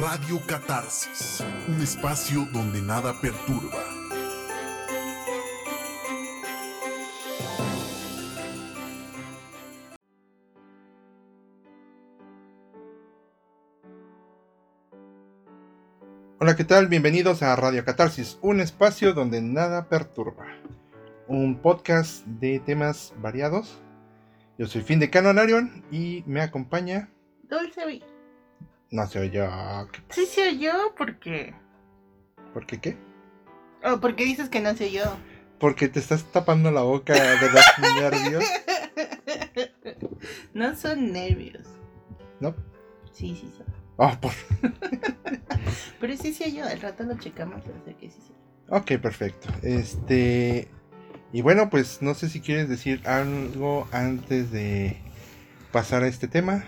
Radio 0.00 0.40
Catarsis, 0.46 1.44
un 1.66 1.82
espacio 1.82 2.46
donde 2.52 2.80
nada 2.80 3.20
perturba. 3.20 3.82
Hola, 16.38 16.54
¿qué 16.54 16.62
tal? 16.62 16.86
Bienvenidos 16.86 17.42
a 17.42 17.56
Radio 17.56 17.84
Catarsis, 17.84 18.38
un 18.40 18.60
espacio 18.60 19.14
donde 19.14 19.42
nada 19.42 19.88
perturba. 19.88 20.46
Un 21.26 21.60
podcast 21.60 22.24
de 22.24 22.60
temas 22.60 23.14
variados. 23.20 23.80
Yo 24.58 24.68
soy 24.68 24.82
Fin 24.82 25.00
de 25.00 25.10
Canonarion 25.10 25.84
y 25.90 26.22
me 26.24 26.40
acompaña. 26.40 27.10
Dulce. 27.42 28.17
No 28.90 29.06
se 29.06 29.20
oyó. 29.20 29.48
Sí 30.10 30.26
se 30.26 30.48
oyó 30.48 30.94
porque. 30.96 31.54
¿Por 32.54 32.66
qué 32.66 32.80
qué? 32.80 32.96
Oh, 33.84 34.00
porque 34.00 34.24
dices 34.24 34.48
que 34.48 34.60
no 34.60 34.74
se 34.74 34.86
oyó. 34.86 35.04
Porque 35.58 35.88
te 35.88 35.98
estás 35.98 36.24
tapando 36.24 36.70
la 36.70 36.82
boca 36.82 37.12
de 37.12 37.50
los 37.50 37.92
nervios. 38.00 38.44
No 40.54 40.74
son 40.74 41.12
nervios. 41.12 41.64
¿No? 42.40 42.54
Sí, 43.12 43.36
sí 43.36 43.52
son. 43.56 43.66
Oh, 43.96 44.16
por... 44.20 44.32
Pero 46.00 46.16
sí 46.16 46.32
se 46.32 46.44
oyó. 46.44 46.64
Al 46.64 46.80
rato 46.80 47.04
lo 47.04 47.18
checamos 47.18 47.62
para 47.62 47.84
sé 47.84 47.94
que 47.94 48.10
sí 48.10 48.20
se 48.20 48.74
Ok, 48.74 49.00
perfecto. 49.00 49.48
Este. 49.62 50.68
Y 51.32 51.42
bueno, 51.42 51.68
pues 51.68 52.00
no 52.00 52.14
sé 52.14 52.28
si 52.28 52.40
quieres 52.40 52.68
decir 52.68 53.06
algo 53.06 53.86
antes 53.92 54.50
de 54.50 54.96
pasar 55.72 56.02
a 56.02 56.08
este 56.08 56.28
tema. 56.28 56.64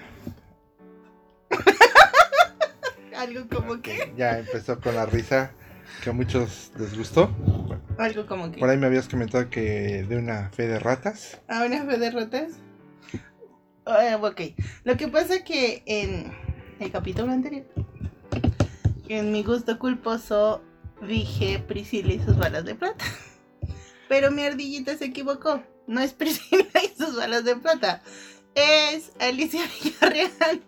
Algo 3.20 3.46
como 3.48 3.80
que. 3.82 4.12
Ya 4.16 4.38
empezó 4.38 4.80
con 4.80 4.94
la 4.94 5.04
risa 5.06 5.52
que 6.02 6.10
a 6.10 6.12
muchos 6.12 6.72
les 6.78 6.96
gustó. 6.96 7.28
Bueno, 7.28 7.82
Algo 7.98 8.26
como 8.26 8.50
que. 8.50 8.58
por 8.58 8.68
ahí 8.70 8.78
me 8.78 8.86
habías 8.86 9.08
comentado 9.08 9.50
que 9.50 10.04
de 10.08 10.16
una 10.16 10.48
fe 10.50 10.66
de 10.66 10.78
ratas. 10.78 11.38
¿A 11.48 11.64
una 11.64 11.84
fe 11.84 11.98
de 11.98 12.10
ratas? 12.10 12.52
Ah, 13.84 14.18
ok. 14.20 14.40
Lo 14.84 14.96
que 14.96 15.08
pasa 15.08 15.44
que 15.44 15.82
en 15.86 16.32
el 16.78 16.90
capítulo 16.90 17.30
anterior, 17.32 17.66
en 19.08 19.32
mi 19.32 19.42
gusto 19.42 19.78
culposo, 19.78 20.62
dije 21.06 21.58
Priscila 21.66 22.12
y 22.14 22.20
sus 22.20 22.36
balas 22.38 22.64
de 22.64 22.74
plata. 22.74 23.04
Pero 24.08 24.30
mi 24.30 24.42
ardillita 24.42 24.96
se 24.96 25.06
equivocó. 25.06 25.62
No 25.86 26.00
es 26.00 26.12
Priscila 26.14 26.64
y 26.82 26.96
sus 26.96 27.16
balas 27.16 27.44
de 27.44 27.56
plata. 27.56 28.02
Es 28.54 29.12
Alicia 29.20 29.62
Villarreal. 29.82 30.62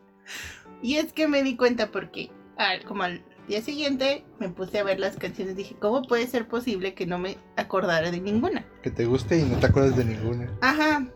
Y 0.83 0.97
es 0.97 1.12
que 1.12 1.28
me 1.28 1.42
di 1.45 1.56
cuenta 1.56 1.92
porque, 1.92 2.30
al- 2.56 2.84
como 2.84 3.03
al 3.03 3.22
día 3.48 3.61
siguiente, 3.62 4.25
me 4.39 4.48
puse 4.48 4.78
a 4.78 4.84
ver 4.84 5.00
las 5.00 5.17
canciones. 5.17 5.56
Dije, 5.56 5.77
¿cómo 5.81 6.03
puede 6.03 6.27
ser 6.27 6.47
posible 6.48 6.95
que 6.95 7.06
no 7.06 7.19
me 7.19 7.39
acordara 7.56 8.11
de 8.11 8.20
ninguna? 8.20 8.64
Que 8.83 8.91
te 8.91 9.05
guste 9.05 9.39
y 9.39 9.42
no 9.42 9.58
te 9.58 9.67
acuerdas 9.67 9.97
de 9.97 10.05
ninguna. 10.05 10.50
Ajá. 10.61 11.06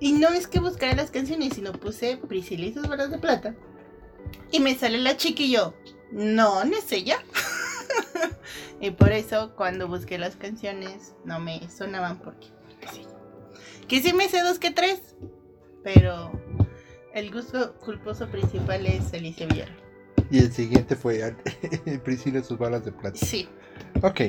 Y 0.00 0.12
no 0.12 0.28
es 0.28 0.46
que 0.46 0.60
buscara 0.60 0.94
las 0.94 1.10
canciones, 1.10 1.54
sino 1.54 1.72
puse 1.72 2.16
Priscila 2.16 2.66
y 2.66 2.72
sus 2.72 2.86
balas 2.88 3.10
de 3.10 3.18
plata. 3.18 3.54
Y 4.52 4.60
me 4.60 4.74
sale 4.74 4.98
la 4.98 5.16
chica 5.16 5.42
y 5.42 5.52
yo, 5.52 5.74
no, 6.12 6.64
no 6.64 6.76
es 6.76 6.90
ella. 6.92 7.18
y 8.80 8.90
por 8.92 9.12
eso 9.12 9.54
cuando 9.56 9.88
busqué 9.88 10.18
las 10.18 10.36
canciones 10.36 11.14
no 11.24 11.40
me 11.40 11.68
sonaban 11.68 12.18
porque 12.18 12.46
no 12.82 12.90
es 12.90 12.98
ella. 12.98 13.08
Que 13.88 14.00
sí 14.02 14.12
me 14.12 14.28
sé 14.28 14.42
dos 14.42 14.58
que 14.58 14.70
tres, 14.70 15.16
pero 15.82 16.30
el 17.14 17.32
gusto 17.32 17.74
culposo 17.78 18.28
principal 18.28 18.86
es 18.86 19.12
Alicia 19.12 19.46
Villar. 19.46 19.68
Y 20.30 20.38
el 20.40 20.52
siguiente 20.52 20.94
fue 20.96 21.34
Priscila 22.04 22.40
y 22.40 22.44
sus 22.44 22.58
balas 22.58 22.84
de 22.84 22.92
plata. 22.92 23.18
Sí, 23.18 23.48
Ok. 24.02 24.22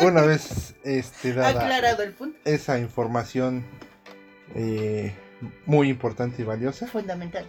Una 0.00 0.22
vez 0.22 0.74
este, 0.84 1.32
dada 1.32 1.48
aclarado 1.60 2.02
el 2.02 2.12
punto. 2.12 2.38
esa 2.44 2.78
información 2.78 3.64
eh, 4.54 5.12
muy 5.66 5.88
importante 5.88 6.42
y 6.42 6.44
valiosa, 6.44 6.86
Fundamental. 6.86 7.46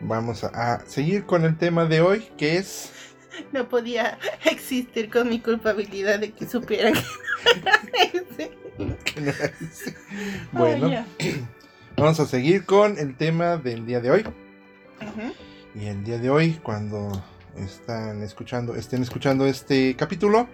vamos 0.00 0.44
a, 0.44 0.74
a 0.74 0.86
seguir 0.86 1.24
con 1.24 1.44
el 1.44 1.56
tema 1.56 1.84
de 1.86 2.00
hoy, 2.00 2.28
que 2.36 2.56
es... 2.58 2.92
No 3.52 3.68
podía 3.68 4.18
existir 4.44 5.10
con 5.10 5.28
mi 5.28 5.40
culpabilidad 5.40 6.18
de 6.20 6.32
que 6.32 6.46
supiera 6.46 6.90
que 6.92 7.60
no 7.60 7.70
era 9.30 9.46
ese. 9.52 9.94
bueno, 10.52 10.86
Oh, 10.88 11.04
vamos 11.96 12.20
a 12.20 12.26
seguir 12.26 12.64
con 12.64 12.98
el 12.98 13.16
tema 13.16 13.56
del 13.58 13.84
día 13.86 14.00
de 14.00 14.10
hoy. 14.10 14.20
Ujú. 14.22 15.32
Y 15.76 15.88
el 15.88 16.04
día 16.04 16.16
de 16.18 16.30
hoy, 16.30 16.58
cuando 16.62 17.12
están 17.54 18.22
escuchando, 18.22 18.74
estén 18.74 19.02
escuchando 19.02 19.44
este 19.44 19.94
capítulo, 19.94 20.48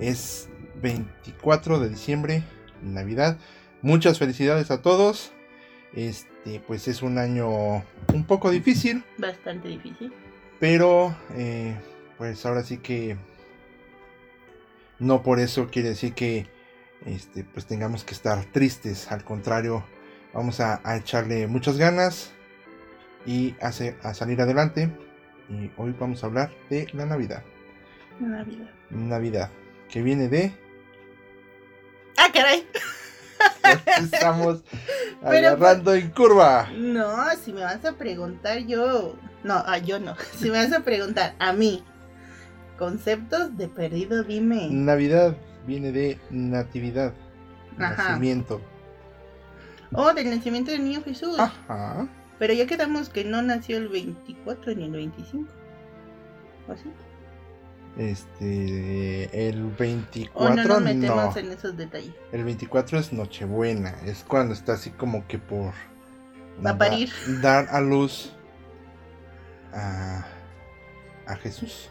es 0.00 0.48
24 0.82 1.78
de 1.78 1.88
diciembre, 1.88 2.42
Navidad. 2.82 3.38
Muchas 3.80 4.18
felicidades 4.18 4.72
a 4.72 4.82
todos. 4.82 5.30
Este, 5.94 6.58
pues 6.66 6.88
es 6.88 7.02
un 7.02 7.18
año 7.18 7.84
un 8.12 8.24
poco 8.26 8.50
difícil, 8.50 9.04
Bastante 9.18 9.68
difícil. 9.68 10.12
pero 10.58 11.16
eh, 11.36 11.76
pues 12.18 12.44
ahora 12.44 12.64
sí 12.64 12.78
que 12.78 13.16
no 14.98 15.22
por 15.22 15.38
eso 15.38 15.68
quiere 15.70 15.90
decir 15.90 16.12
que 16.12 16.48
este, 17.06 17.44
pues 17.44 17.66
tengamos 17.66 18.02
que 18.02 18.14
estar 18.14 18.44
tristes. 18.46 19.12
Al 19.12 19.22
contrario, 19.22 19.84
vamos 20.34 20.58
a, 20.58 20.80
a 20.82 20.96
echarle 20.96 21.46
muchas 21.46 21.76
ganas 21.76 22.32
y 23.26 23.54
a, 23.60 23.72
salir 23.72 24.40
adelante. 24.40 24.90
Y 25.48 25.70
hoy 25.76 25.94
vamos 25.98 26.22
a 26.22 26.26
hablar 26.26 26.50
de 26.70 26.88
la 26.92 27.06
Navidad. 27.06 27.42
Navidad. 28.18 28.70
Navidad, 28.90 29.50
que 29.88 30.02
viene 30.02 30.28
de... 30.28 30.52
¡Ah, 32.16 32.30
caray! 32.32 32.66
Estamos 34.00 34.62
Pero, 35.20 35.48
agarrando 35.48 35.94
en 35.94 36.10
curva. 36.10 36.68
No, 36.74 37.30
si 37.42 37.52
me 37.52 37.62
vas 37.62 37.84
a 37.84 37.92
preguntar 37.92 38.58
yo. 38.60 39.16
No, 39.44 39.54
a 39.54 39.78
yo 39.78 39.98
no. 39.98 40.16
Si 40.36 40.50
me 40.50 40.64
vas 40.64 40.72
a 40.72 40.80
preguntar 40.80 41.34
a 41.38 41.52
mí. 41.52 41.84
Conceptos 42.78 43.56
de 43.56 43.68
perdido, 43.68 44.22
dime. 44.22 44.68
Navidad 44.70 45.36
viene 45.66 45.92
de 45.92 46.18
natividad, 46.30 47.14
Ajá. 47.78 48.10
nacimiento. 48.10 48.60
Oh, 49.92 50.12
del 50.12 50.28
nacimiento 50.30 50.70
del 50.70 50.84
niño 50.84 51.02
Jesús. 51.02 51.38
Ajá. 51.38 52.06
Pero 52.38 52.52
ya 52.52 52.66
quedamos 52.66 53.08
que 53.08 53.24
no 53.24 53.40
nació 53.42 53.78
el 53.78 53.88
24 53.88 54.74
ni 54.74 54.84
el 54.84 54.90
25. 54.92 55.48
¿O 56.68 56.72
así? 56.72 56.90
Este, 57.96 59.48
el 59.48 59.64
O 59.64 59.70
24 59.78 60.54
no 60.54 60.68
nos 60.68 60.82
metemos 60.82 61.34
no. 61.34 61.40
en 61.40 61.52
esos 61.52 61.76
detalles. 61.76 62.12
El 62.32 62.44
24 62.44 62.98
es 62.98 63.12
Nochebuena, 63.12 63.94
es 64.04 64.22
cuando 64.28 64.52
está 64.52 64.74
así 64.74 64.90
como 64.90 65.26
que 65.26 65.38
por 65.38 65.72
Va 66.64 66.70
a 66.70 66.72
da- 66.72 66.78
parir. 66.78 67.10
dar 67.40 67.68
a 67.70 67.80
luz 67.80 68.32
a, 69.72 70.26
a 71.26 71.36
Jesús. 71.36 71.88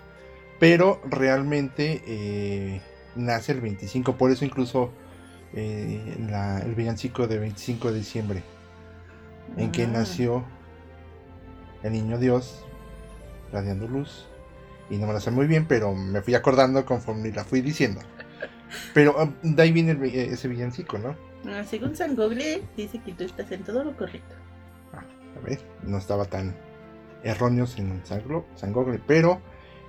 Pero 0.60 1.02
realmente 1.10 2.04
eh, 2.06 2.82
nace 3.16 3.52
el 3.54 3.62
25, 3.62 4.16
por 4.16 4.30
eso 4.32 4.46
incluso 4.46 4.92
eh, 5.54 6.18
la- 6.30 6.60
el 6.60 6.76
villancico 6.76 7.28
de 7.28 7.40
25 7.40 7.92
de 7.92 7.98
diciembre, 7.98 8.44
en 9.58 9.72
que 9.72 9.84
Ah. 9.84 9.88
nació 9.88 10.44
el 11.84 11.94
niño 11.94 12.18
Dios, 12.18 12.66
radiando 13.52 13.88
luz. 13.88 14.28
Y 14.90 14.98
no 14.98 15.08
me 15.08 15.14
la 15.14 15.20
sé 15.20 15.32
muy 15.32 15.48
bien, 15.48 15.66
pero 15.68 15.96
me 15.96 16.22
fui 16.22 16.36
acordando 16.36 16.86
conforme 16.86 17.32
la 17.32 17.44
fui 17.44 17.62
diciendo. 17.62 18.02
Pero 18.94 19.16
ah, 19.20 19.32
de 19.42 19.62
ahí 19.62 19.72
viene 19.72 19.92
el 19.92 20.04
eh, 20.04 20.26
ese 20.32 20.48
villancico, 20.48 20.98
¿no? 20.98 21.16
Ah, 21.48 21.64
Según 21.64 21.96
San 21.96 22.16
Google, 22.16 22.64
dice 22.78 23.00
que 23.04 23.14
tú 23.14 23.24
estás 23.24 23.52
en 23.52 23.64
todo 23.64 23.84
lo 23.84 23.96
correcto. 23.96 24.36
Ah, 24.94 25.04
a 25.38 25.40
ver, 25.48 25.60
no 25.84 25.98
estaba 25.98 26.26
tan 26.26 26.56
erróneos 27.24 27.78
en 27.80 28.02
San, 28.06 28.24
Glo- 28.24 28.46
San 28.56 28.74
Google, 28.74 29.00
pero 29.08 29.42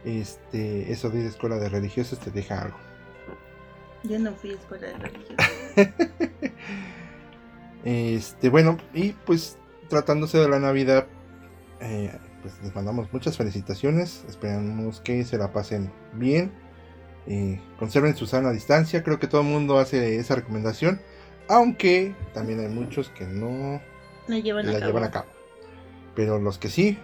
este, 0.04 0.90
eso 0.92 1.10
de 1.10 1.20
ir 1.20 1.26
a 1.26 1.28
escuela 1.28 1.56
de 1.56 1.68
religiosos 1.68 2.18
te 2.18 2.30
deja 2.30 2.62
algo. 2.62 2.76
Yo 4.04 4.18
no 4.18 4.32
fui 4.34 4.50
a 4.52 4.54
escuela 4.54 4.86
de 4.88 4.94
religión. 4.98 5.36
Este, 7.86 8.48
bueno, 8.50 8.76
y 8.94 9.12
pues 9.12 9.58
tratándose 9.88 10.38
de 10.38 10.48
la 10.48 10.58
Navidad, 10.58 11.06
eh, 11.80 12.10
pues 12.42 12.54
les 12.62 12.74
mandamos 12.74 13.12
muchas 13.12 13.36
felicitaciones. 13.36 14.24
Esperamos 14.28 15.00
que 15.00 15.24
se 15.24 15.38
la 15.38 15.52
pasen 15.52 15.92
bien. 16.14 16.52
eh, 17.28 17.60
conserven 17.78 18.16
su 18.16 18.26
sana 18.26 18.50
distancia. 18.52 19.02
Creo 19.02 19.18
que 19.20 19.26
todo 19.28 19.40
el 19.42 19.46
mundo 19.48 19.78
hace 19.78 20.16
esa 20.16 20.34
recomendación. 20.36 21.00
Aunque 21.48 22.14
también 22.34 22.58
hay 22.60 22.68
muchos 22.68 23.08
que 23.10 23.24
no 23.24 23.80
La 24.26 24.38
llevan 24.40 24.68
a 24.68 24.72
la 24.72 24.78
cabo. 24.80 24.86
llevan 24.90 25.04
a 25.04 25.10
cabo. 25.12 25.26
Pero 26.16 26.38
los 26.40 26.58
que 26.58 26.68
sí, 26.68 26.98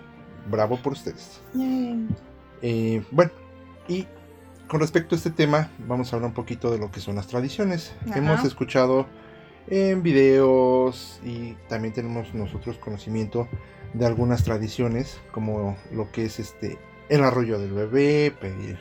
bravo 0.51 0.79
por 0.83 0.93
ustedes. 0.95 1.41
Eh, 1.59 2.07
Eh, 2.63 3.05
bueno, 3.13 3.31
y 3.89 4.07
con 4.69 4.79
respecto 4.81 5.15
a 5.15 5.19
este 5.19 5.31
tema, 5.31 5.71
vamos 5.89 6.13
a 6.13 6.17
hablar 6.17 6.29
un 6.31 6.35
poquito 6.35 6.71
de 6.71 6.79
lo 6.79 6.91
que 6.93 7.01
son 7.01 7.17
las 7.17 7.27
tradiciones. 7.29 7.93
Ajá. 8.09 8.19
Hemos 8.19 8.45
escuchado 8.45 9.07
en 9.69 10.03
videos 10.03 11.21
y 11.25 11.55
también 11.69 11.95
tenemos 11.95 12.35
nosotros 12.35 12.79
conocimiento 12.79 13.49
de 13.95 14.07
algunas 14.07 14.45
tradiciones, 14.45 15.21
como 15.33 15.77
lo 15.93 16.11
que 16.11 16.25
es 16.25 16.39
este 16.41 16.79
el 17.09 17.25
arroyo 17.25 17.59
del 17.59 17.73
bebé, 17.73 18.35
pedir 18.41 18.79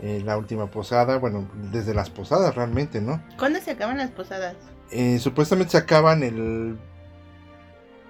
eh, 0.00 0.20
la 0.24 0.36
última 0.36 0.68
posada, 0.68 1.18
bueno, 1.18 1.48
desde 1.70 1.94
las 1.94 2.10
posadas 2.10 2.54
realmente, 2.54 3.00
¿no? 3.00 3.22
¿Cuándo 3.38 3.60
se 3.60 3.70
acaban 3.70 3.98
las 3.98 4.10
posadas? 4.10 4.56
Eh, 4.90 5.18
supuestamente 5.20 5.72
se 5.72 5.78
acaban 5.78 6.24
el 6.24 6.76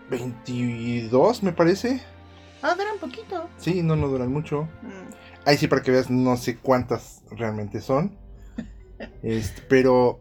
22, 0.08 1.42
me 1.42 1.52
parece. 1.52 2.00
Ah, 2.62 2.74
duran 2.74 2.98
poquito. 2.98 3.48
Sí, 3.58 3.82
no, 3.82 3.96
no 3.96 4.08
duran 4.08 4.32
mucho. 4.32 4.62
Mm. 4.82 5.12
Ahí 5.44 5.56
sí, 5.56 5.66
para 5.68 5.82
que 5.82 5.90
veas, 5.90 6.08
no 6.10 6.36
sé 6.36 6.56
cuántas 6.58 7.22
realmente 7.30 7.80
son. 7.80 8.16
Este, 9.22 9.62
pero, 9.68 10.20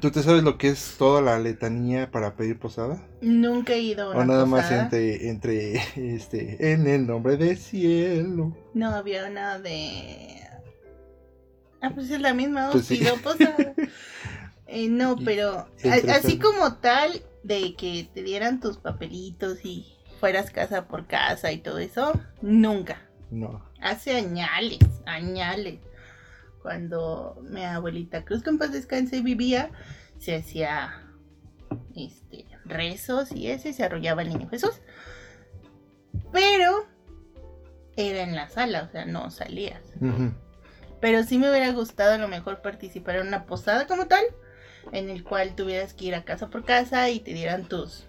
¿tú 0.00 0.10
te 0.10 0.22
sabes 0.22 0.42
lo 0.42 0.58
que 0.58 0.68
es 0.68 0.96
toda 0.98 1.20
la 1.22 1.38
letanía 1.38 2.10
para 2.10 2.34
pedir 2.34 2.58
posada? 2.58 3.00
Nunca 3.20 3.74
he 3.74 3.80
ido 3.80 4.06
a 4.06 4.10
una 4.10 4.20
o 4.20 4.24
nada 4.24 4.46
más 4.46 4.70
entre, 4.70 5.28
entre, 5.28 5.74
este, 6.14 6.72
en 6.72 6.86
el 6.86 7.06
nombre 7.06 7.36
del 7.36 7.56
cielo. 7.58 8.56
No 8.74 8.88
había 8.94 9.28
nada 9.30 9.58
de. 9.58 10.40
Ah, 11.82 11.90
pues 11.94 12.10
es 12.10 12.20
la 12.20 12.34
misma, 12.34 12.70
Pues 12.72 12.86
sí. 12.86 12.96
pido 12.98 13.16
posada. 13.16 13.74
Eh, 14.72 14.86
no, 14.88 15.16
pero 15.24 15.66
a- 15.84 16.14
así 16.14 16.38
como 16.38 16.74
tal, 16.76 17.10
de 17.42 17.74
que 17.74 18.08
te 18.14 18.22
dieran 18.22 18.60
tus 18.60 18.76
papelitos 18.78 19.64
y 19.64 19.96
fueras 20.20 20.52
casa 20.52 20.86
por 20.86 21.08
casa 21.08 21.50
y 21.50 21.58
todo 21.58 21.78
eso, 21.78 22.12
nunca. 22.40 23.02
No. 23.32 23.64
Hace 23.82 24.14
añales, 24.14 24.78
añales. 25.06 25.80
Cuando 26.62 27.42
mi 27.48 27.64
abuelita 27.64 28.24
Cruz, 28.24 28.46
en 28.46 28.58
paz 28.58 28.72
descanse, 28.72 29.22
vivía, 29.22 29.70
se 30.18 30.36
hacía 30.36 31.06
este, 31.96 32.46
rezos 32.64 33.32
y 33.32 33.48
ese, 33.48 33.72
se 33.72 33.84
arrollaba 33.84 34.22
el 34.22 34.28
niño 34.28 34.48
Jesús. 34.48 34.80
Pero 36.32 36.86
era 37.96 38.22
en 38.22 38.34
la 38.34 38.48
sala, 38.48 38.82
o 38.82 38.92
sea, 38.92 39.04
no 39.04 39.30
salías. 39.30 39.82
Pero 41.00 41.24
sí 41.24 41.38
me 41.38 41.50
hubiera 41.50 41.72
gustado 41.72 42.12
a 42.12 42.18
lo 42.18 42.28
mejor 42.28 42.62
participar 42.62 43.16
en 43.16 43.28
una 43.28 43.46
posada 43.46 43.86
como 43.86 44.06
tal, 44.06 44.22
en 44.92 45.08
el 45.08 45.24
cual 45.24 45.54
tuvieras 45.54 45.94
que 45.94 46.06
ir 46.06 46.14
a 46.14 46.24
casa 46.24 46.48
por 46.48 46.64
casa 46.64 47.08
y 47.10 47.20
te 47.20 47.32
dieran 47.32 47.64
tus 47.64 48.06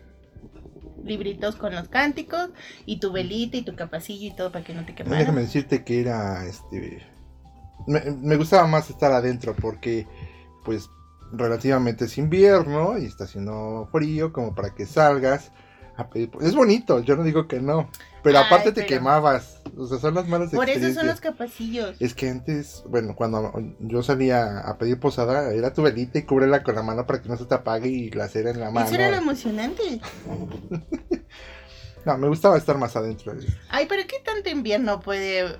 libritos 1.04 1.56
con 1.56 1.74
los 1.74 1.88
cánticos 1.88 2.50
y 2.86 3.00
tu 3.00 3.12
velita 3.12 3.57
y 3.57 3.63
tu 3.63 3.75
capacillo 3.75 4.27
y 4.27 4.36
todo 4.36 4.51
para 4.51 4.63
que 4.63 4.74
no 4.74 4.86
te 4.86 4.94
quemara. 4.94 5.19
Déjame 5.19 5.42
decirte 5.42 5.83
que 5.83 6.01
era, 6.01 6.45
este, 6.45 7.01
me, 7.88 8.01
me 8.22 8.36
gustaba 8.36 8.68
más 8.68 8.89
estar 8.89 9.12
adentro 9.12 9.56
porque, 9.56 10.07
pues, 10.63 10.89
relativamente 11.33 12.06
es 12.06 12.18
invierno 12.18 12.98
y 12.98 13.06
está 13.06 13.24
haciendo 13.24 13.88
frío 13.92 14.33
como 14.33 14.54
para 14.56 14.74
que 14.75 14.86
salgas. 14.86 15.51
a 15.98 16.10
pedir- 16.10 16.31
Es 16.42 16.56
bonito, 16.56 17.00
yo 17.01 17.16
no 17.16 17.24
digo 17.24 17.48
que 17.48 17.60
no, 17.62 17.89
pero 18.24 18.39
Ay, 18.39 18.45
aparte 18.45 18.72
te 18.72 18.86
quemabas, 18.86 19.62
o 19.78 19.86
sea, 19.86 20.00
son 20.00 20.16
las 20.16 20.28
malas 20.28 20.50
Por 20.50 20.68
eso 20.69 20.94
son 20.94 21.06
los 21.06 21.19
capacillos. 21.22 21.98
Es 22.00 22.16
que 22.16 22.30
antes, 22.30 22.83
bueno, 22.88 23.13
cuando 23.16 23.51
yo 23.81 24.01
salía 24.01 24.60
a 24.62 24.78
pedir 24.78 25.00
posada, 25.00 25.54
era 25.54 25.74
tu 25.74 25.83
velita 25.83 26.18
y 26.18 26.24
cúbrela 26.24 26.63
con 26.63 26.75
la 26.75 26.81
mano 26.81 27.06
para 27.06 27.22
que 27.22 27.30
no 27.30 27.36
se 27.38 27.45
te 27.45 27.54
apague 27.56 27.89
y 27.89 28.10
la 28.10 28.28
cera 28.30 28.50
en 28.51 28.60
la 28.62 28.72
mano. 28.72 28.88
Eso 28.88 28.95
era 28.95 29.12
lo 29.12 29.18
emocionante. 29.18 30.01
No, 32.06 32.18
me 32.18 32.28
gustaba 32.28 32.57
estar 32.57 32.78
más 32.80 32.95
adentro. 32.95 33.31
Ay, 33.69 33.86
pero 33.88 34.01
¿qué 34.07 34.16
tanto 34.25 34.50
invierno 34.50 35.00
puede 35.01 35.56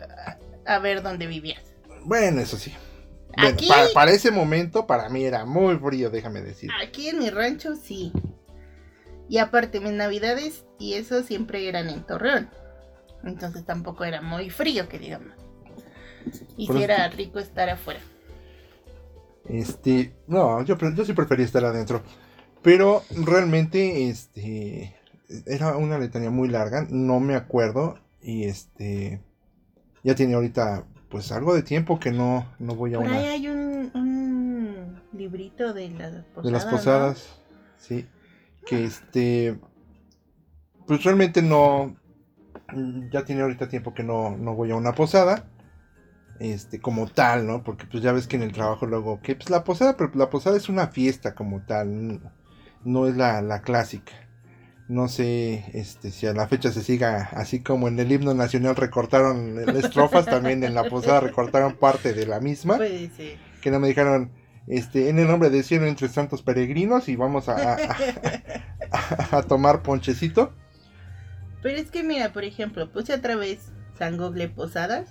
haber 0.66 1.04
donde 1.04 1.28
vivías? 1.28 1.62
Bueno, 2.06 2.42
eso 2.42 2.58
sí. 2.58 2.74
Bueno, 3.38 3.50
Aquí- 3.52 3.68
para, 3.68 3.88
para 3.94 4.12
ese 4.12 4.32
momento, 4.32 4.86
para 4.88 5.10
mí 5.10 5.24
era 5.24 5.46
muy 5.46 5.78
frío, 5.78 6.10
déjame 6.10 6.42
decir. 6.42 6.70
Aquí 6.86 7.08
en 7.10 7.20
mi 7.20 7.30
rancho 7.30 7.76
sí. 7.76 8.12
Y 9.30 9.38
aparte, 9.38 9.80
mis 9.80 9.94
navidades 9.94 10.66
y 10.78 10.94
eso 10.96 11.24
siempre 11.24 11.68
eran 11.68 11.90
en 11.90 12.04
Torreón. 12.06 12.50
Entonces 13.24 13.64
tampoco 13.66 14.04
era 14.04 14.22
muy 14.22 14.50
frío, 14.50 14.90
que 14.90 15.00
digamos. 15.00 15.34
Y 16.58 16.66
eso- 16.66 16.78
era 16.78 17.08
rico 17.10 17.40
estar 17.40 17.70
afuera. 17.70 18.00
Este, 19.46 20.14
no, 20.28 20.64
yo, 20.64 20.78
yo 20.78 21.06
sí 21.06 21.14
prefería 21.14 21.46
estar 21.46 21.64
adentro. 21.66 22.02
Pero 22.62 23.04
realmente, 23.10 24.08
este, 24.10 24.96
era 25.48 25.76
una 25.78 25.98
letanía 25.98 26.30
muy 26.30 26.48
larga, 26.48 26.86
no 26.90 27.20
me 27.20 27.36
acuerdo. 27.36 27.98
Y 28.22 28.44
este, 28.44 29.20
ya 30.04 30.14
tiene 30.14 30.36
ahorita, 30.36 30.86
pues 31.12 31.32
algo 31.32 31.54
de 31.54 31.64
tiempo 31.64 32.00
que 32.00 32.12
no, 32.12 32.48
no 32.60 32.76
voy 32.76 32.96
a 32.96 33.00
Por 33.00 33.08
una 33.08 33.18
ahí 33.18 33.26
hay 33.26 33.48
un, 33.50 33.92
un 33.94 35.02
librito 35.14 35.74
de 35.74 35.90
las 35.92 36.26
posadas. 36.26 36.44
de 36.44 36.52
las 36.52 36.66
¿no? 36.66 36.72
posadas. 36.72 37.40
Sí, 37.78 38.08
que 38.66 38.86
este, 38.86 39.60
pues 40.88 41.04
realmente 41.04 41.42
no, 41.42 41.96
ya 43.12 43.26
tiene 43.26 43.42
ahorita 43.42 43.68
tiempo 43.70 43.94
que 43.94 44.04
no, 44.04 44.38
no 44.38 44.56
voy 44.56 44.72
a 44.72 44.76
una 44.76 44.94
posada. 44.96 45.48
Este, 46.40 46.82
como 46.82 47.08
tal, 47.08 47.46
¿no? 47.46 47.64
Porque 47.64 47.86
pues 47.86 48.02
ya 48.04 48.14
ves 48.14 48.28
que 48.28 48.36
en 48.36 48.42
el 48.44 48.52
trabajo 48.52 48.88
luego, 48.88 49.22
que 49.22 49.36
pues 49.36 49.52
la 49.52 49.64
posada, 49.64 49.96
pero 49.96 50.12
la 50.16 50.30
posada 50.32 50.58
es 50.58 50.70
una 50.70 50.88
fiesta 50.88 51.36
como 51.36 51.64
tal, 51.66 52.20
no 52.84 53.08
es 53.08 53.16
la, 53.16 53.42
la 53.44 53.62
clásica. 53.62 54.14
No 54.92 55.08
sé 55.08 55.64
este, 55.74 56.12
si 56.12 56.28
a 56.28 56.34
la 56.34 56.50
fecha 56.50 56.70
se 56.74 56.82
siga 56.84 57.30
así 57.32 57.62
como 57.62 57.88
en 57.88 57.98
el 57.98 58.12
himno 58.12 58.34
nacional 58.34 58.76
recortaron 58.76 59.58
estrofas, 59.78 60.26
también 60.26 60.66
en 60.66 60.74
la 60.76 60.84
posada 60.90 61.22
recortaron 61.22 61.78
parte 61.78 62.12
de 62.14 62.26
la 62.26 62.42
misma 62.42 62.76
Puede 62.76 63.10
ser. 63.12 63.38
que 63.62 63.72
no 63.72 63.80
me 63.80 63.88
dijeron 63.88 64.32
este 64.68 65.08
en 65.08 65.20
el 65.20 65.28
nombre 65.28 65.50
del 65.50 65.64
cielo 65.64 65.86
entre 65.86 66.10
santos 66.10 66.42
peregrinos 66.42 67.08
y 67.08 67.16
vamos 67.16 67.48
a, 67.48 67.56
a- 67.74 67.78
a- 68.92 69.38
a 69.38 69.44
tomar 69.44 69.82
ponchecito 69.82 70.54
Pero 71.64 71.78
es 71.78 71.90
que 71.90 72.04
mira, 72.04 72.34
por 72.34 72.44
ejemplo, 72.44 72.92
puse 72.92 73.14
otra 73.14 73.38
vez 73.38 73.72
San 73.98 74.18
Google 74.18 74.50
Posadas 74.50 75.08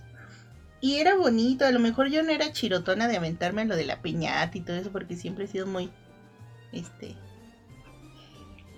y 0.83 0.97
era 0.97 1.17
bonito. 1.17 1.65
A 1.65 1.71
lo 1.71 1.79
mejor 1.81 2.09
yo 2.11 2.23
no 2.23 2.33
era 2.33 2.53
chirotona 2.53 3.09
de 3.09 3.17
aventarme 3.17 3.65
lo 3.65 3.77
de 3.77 3.87
la 3.87 4.03
piñata 4.03 4.59
y 4.59 4.61
todo 4.61 4.77
eso 4.77 4.93
porque 4.93 5.17
siempre 5.17 5.45
he 5.45 5.49
sido 5.49 5.67
muy, 5.67 5.91
este, 6.73 7.17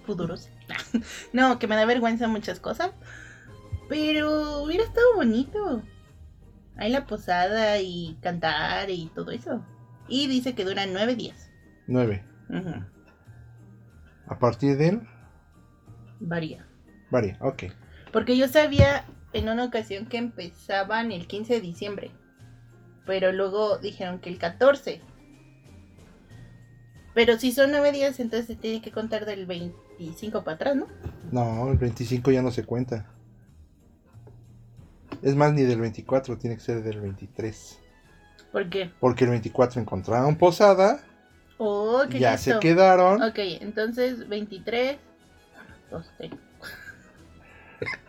pudorosa. 0.07 0.49
no, 1.33 1.59
que 1.59 1.67
me 1.67 1.77
da 1.77 1.85
vergüenza 1.85 2.29
muchas 2.29 2.61
cosas. 2.61 2.93
Pero 3.89 4.63
hubiera 4.63 4.85
estado 4.85 5.15
bonito. 5.17 5.83
Ahí 6.77 6.91
la 6.91 7.07
posada 7.07 7.81
y 7.81 8.17
cantar 8.23 8.91
y 8.91 9.11
todo 9.15 9.31
eso. 9.31 9.65
Y 10.09 10.27
dice 10.27 10.55
que 10.55 10.65
duran 10.65 10.93
nueve 10.93 11.15
días. 11.17 11.51
nueve 11.87 12.25
a 14.27 14.39
partir 14.39 14.77
de 14.77 14.89
él 14.89 15.01
Varía. 16.21 16.67
varía 17.11 17.37
ok 17.41 17.65
Porque 18.13 18.37
yo 18.37 18.47
sabía 18.49 19.05
en 19.33 19.49
una 19.49 19.65
ocasión 19.65 20.07
que 20.07 20.19
empezaban 20.19 21.13
el 21.13 21.27
15 21.27 21.55
de 21.55 21.61
diciembre. 21.61 22.11
Pero 23.07 23.33
luego 23.33 23.79
dijeron 23.79 24.21
que 24.21 24.29
el 24.29 24.39
14. 24.39 25.01
Pero 27.15 27.39
si 27.39 27.53
son 27.53 27.71
nueve 27.71 27.93
días, 27.93 28.21
entonces 28.21 28.47
se 28.47 28.57
tiene 28.57 28.81
que 28.81 28.93
contar 28.93 29.25
del 29.25 29.47
25 29.99 30.45
para 30.45 30.55
atrás, 30.55 30.77
¿no? 30.77 30.87
no 31.31 31.71
el 31.71 31.79
25 31.79 32.31
ya 32.31 32.43
no 32.43 32.51
se 32.51 32.65
cuenta 32.65 33.07
es 35.23 35.35
más 35.37 35.53
ni 35.53 35.63
del 35.63 35.81
24 35.81 36.37
tiene 36.39 36.57
que 36.57 36.63
ser 36.63 36.83
del 36.83 37.01
23 37.01 37.79
Porque, 38.51 38.91
porque 39.01 39.25
el 39.25 39.31
24 39.31 39.81
encontraron 39.81 40.37
posada 40.37 41.01
oh, 41.59 42.03
qué 42.11 42.19
ya 42.19 42.33
listo. 42.33 42.55
se 42.55 42.59
quedaron 42.61 43.23
Ok, 43.23 43.39
entonces 43.39 44.29
23. 44.29 44.99
Dos, 45.91 46.11
tres. 46.17 46.31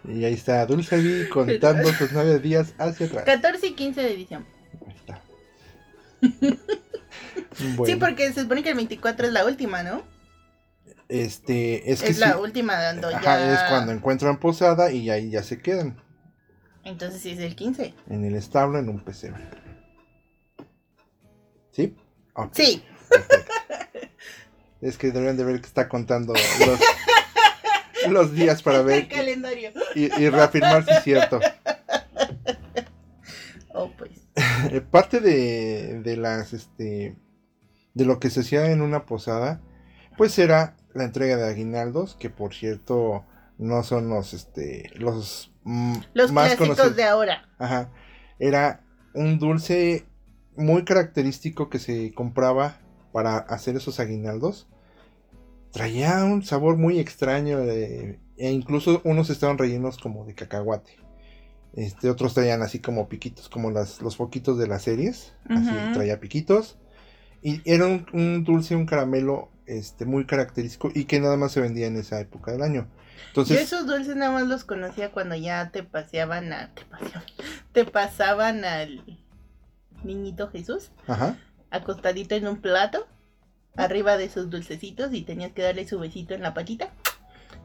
y 0.05 0.23
ahí 0.23 0.33
está 0.33 0.65
Dulce 0.65 0.97
Vi 0.97 1.29
contando 1.29 1.89
sus 1.93 2.11
nueve 2.13 2.39
días 2.39 2.73
hacia 2.77 3.07
atrás 3.07 3.25
14 3.25 3.67
y 3.67 3.73
15 3.73 4.01
de 4.01 4.15
diciembre. 4.15 4.51
Ahí 4.87 4.95
está. 4.95 5.21
Sí, 7.85 7.95
porque 7.97 8.31
se 8.33 8.41
supone 8.41 8.63
que 8.63 8.69
el 8.69 8.75
24 8.75 9.27
es 9.27 9.33
la 9.33 9.45
última, 9.45 9.83
¿no? 9.83 10.01
Este 11.21 11.91
es 11.91 12.01
Es, 12.01 12.07
que 12.07 12.13
sí, 12.15 12.19
la 12.19 12.37
última 12.37 12.75
dando 12.75 13.07
Ajá, 13.09 13.21
ya. 13.21 13.53
es 13.53 13.69
cuando 13.69 13.91
encuentran 13.91 14.39
posada 14.39 14.91
y 14.91 15.09
ahí 15.09 15.29
ya 15.29 15.43
se 15.43 15.61
quedan 15.61 16.01
Entonces 16.83 17.21
sí 17.21 17.31
es 17.31 17.39
el 17.39 17.55
15. 17.55 17.93
en 18.09 18.25
el 18.25 18.35
establo 18.35 18.79
en 18.79 18.89
un 18.89 19.03
pesebre. 19.03 19.43
¿Sí? 21.71 21.95
Sí. 22.51 22.83
perfecto. 23.09 23.51
Es 24.81 24.97
que 24.97 25.07
deberían 25.11 25.37
de 25.37 25.43
ver 25.45 25.61
que 25.61 25.67
está 25.67 25.87
contando 25.87 26.33
los, 26.33 26.79
los 28.11 28.33
días 28.33 28.61
para 28.61 28.79
el 28.79 28.85
ver 28.85 29.07
calendario. 29.07 29.71
y, 29.95 30.03
y 30.21 30.29
reafirmar 30.29 30.83
si 30.83 30.91
es 30.91 31.03
cierto. 31.03 31.39
Oh, 33.73 33.91
pues. 33.97 34.11
Eh, 34.71 34.81
Parte 34.81 35.19
de, 35.19 36.01
de 36.03 36.17
las 36.17 36.53
este 36.53 37.15
de 37.93 38.05
lo 38.05 38.19
que 38.19 38.29
se 38.29 38.41
hacía 38.41 38.71
en 38.71 38.81
una 38.81 39.05
posada, 39.05 39.61
pues 40.17 40.37
era 40.39 40.75
la 40.93 41.03
entrega 41.03 41.37
de 41.37 41.47
aguinaldos, 41.47 42.15
que 42.15 42.29
por 42.29 42.53
cierto 42.53 43.25
no 43.57 43.83
son 43.83 44.09
los 44.09 44.33
este 44.33 44.89
los 44.95 45.51
mm, 45.63 45.95
Los 46.13 46.31
más 46.31 46.55
conocidos. 46.55 46.95
de 46.95 47.03
ahora. 47.03 47.49
Ajá. 47.57 47.91
Era 48.39 48.81
un 49.13 49.39
dulce 49.39 50.05
muy 50.55 50.83
característico 50.85 51.69
que 51.69 51.79
se 51.79 52.13
compraba 52.13 52.77
para 53.11 53.37
hacer 53.37 53.75
esos 53.75 53.99
aguinaldos. 53.99 54.67
Traía 55.71 56.23
un 56.23 56.43
sabor 56.43 56.77
muy 56.77 56.99
extraño 56.99 57.59
e 57.63 58.19
incluso 58.37 59.01
unos 59.03 59.29
estaban 59.29 59.57
rellenos 59.57 59.97
como 59.97 60.25
de 60.25 60.35
cacahuate. 60.35 60.97
Este, 61.73 62.09
otros 62.09 62.35
traían 62.35 62.61
así 62.61 62.79
como 62.79 63.09
piquitos, 63.09 63.49
como 63.49 63.71
las, 63.71 64.01
los 64.01 64.15
foquitos 64.15 64.59
de 64.59 64.67
las 64.67 64.83
series. 64.83 65.33
Así 65.49 65.71
traía 65.93 66.19
piquitos. 66.19 66.77
Y 67.43 67.61
era 67.65 67.85
un, 67.87 68.05
un 68.13 68.43
dulce, 68.43 68.75
un 68.75 68.85
caramelo 68.85 69.49
este, 69.65 70.05
muy 70.05 70.25
característico 70.25 70.89
y 70.93 71.05
que 71.05 71.19
nada 71.19 71.37
más 71.37 71.51
se 71.51 71.61
vendía 71.61 71.87
en 71.87 71.97
esa 71.97 72.19
época 72.19 72.51
del 72.51 72.61
año. 72.63 72.87
Yo 72.87 73.27
Entonces, 73.27 73.61
esos 73.61 73.85
dulces 73.85 74.15
nada 74.15 74.31
más 74.31 74.47
los 74.47 74.63
conocía 74.63 75.11
cuando 75.11 75.35
ya 75.35 75.69
te 75.71 75.83
paseaban 75.83 76.53
a. 76.53 76.73
Te 76.73 76.85
paseaban. 76.85 77.23
Te 77.73 77.85
pasaban 77.85 78.65
al 78.65 79.03
niñito 80.03 80.49
Jesús 80.49 80.91
ajá. 81.07 81.37
acostadito 81.71 82.35
en 82.35 82.47
un 82.47 82.61
plato, 82.61 83.07
arriba 83.75 84.17
de 84.17 84.29
sus 84.29 84.49
dulcecitos, 84.49 85.13
y 85.13 85.21
tenías 85.23 85.51
que 85.53 85.61
darle 85.63 85.87
su 85.87 85.99
besito 85.99 86.33
en 86.33 86.41
la 86.43 86.53
patita. 86.53 86.91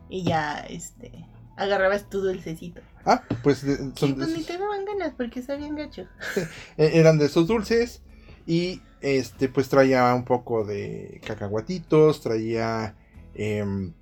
Y 0.08 0.24
ya, 0.24 0.58
este. 0.68 1.12
Agarrabas 1.56 2.08
tu 2.08 2.20
dulcecito. 2.20 2.80
Ah, 3.04 3.22
pues 3.42 3.62
de- 3.64 3.76
Sí, 3.76 3.92
son 3.96 4.10
de 4.10 4.16
pues 4.16 4.28
ni 4.28 4.34
esos- 4.34 4.46
te 4.46 4.58
daban 4.58 4.84
ganas 4.84 5.12
porque 5.16 5.42
sabían 5.42 5.74
gacho. 5.76 6.06
eh, 6.76 6.90
eran 6.94 7.18
de 7.18 7.26
esos 7.26 7.46
dulces 7.48 8.00
y 8.46 8.80
este 9.00 9.48
pues 9.48 9.68
traía 9.68 10.14
un 10.14 10.24
poco 10.24 10.64
de 10.64 11.20
cacahuatitos, 11.26 12.20
traía 12.20 12.96
em, 13.34 13.92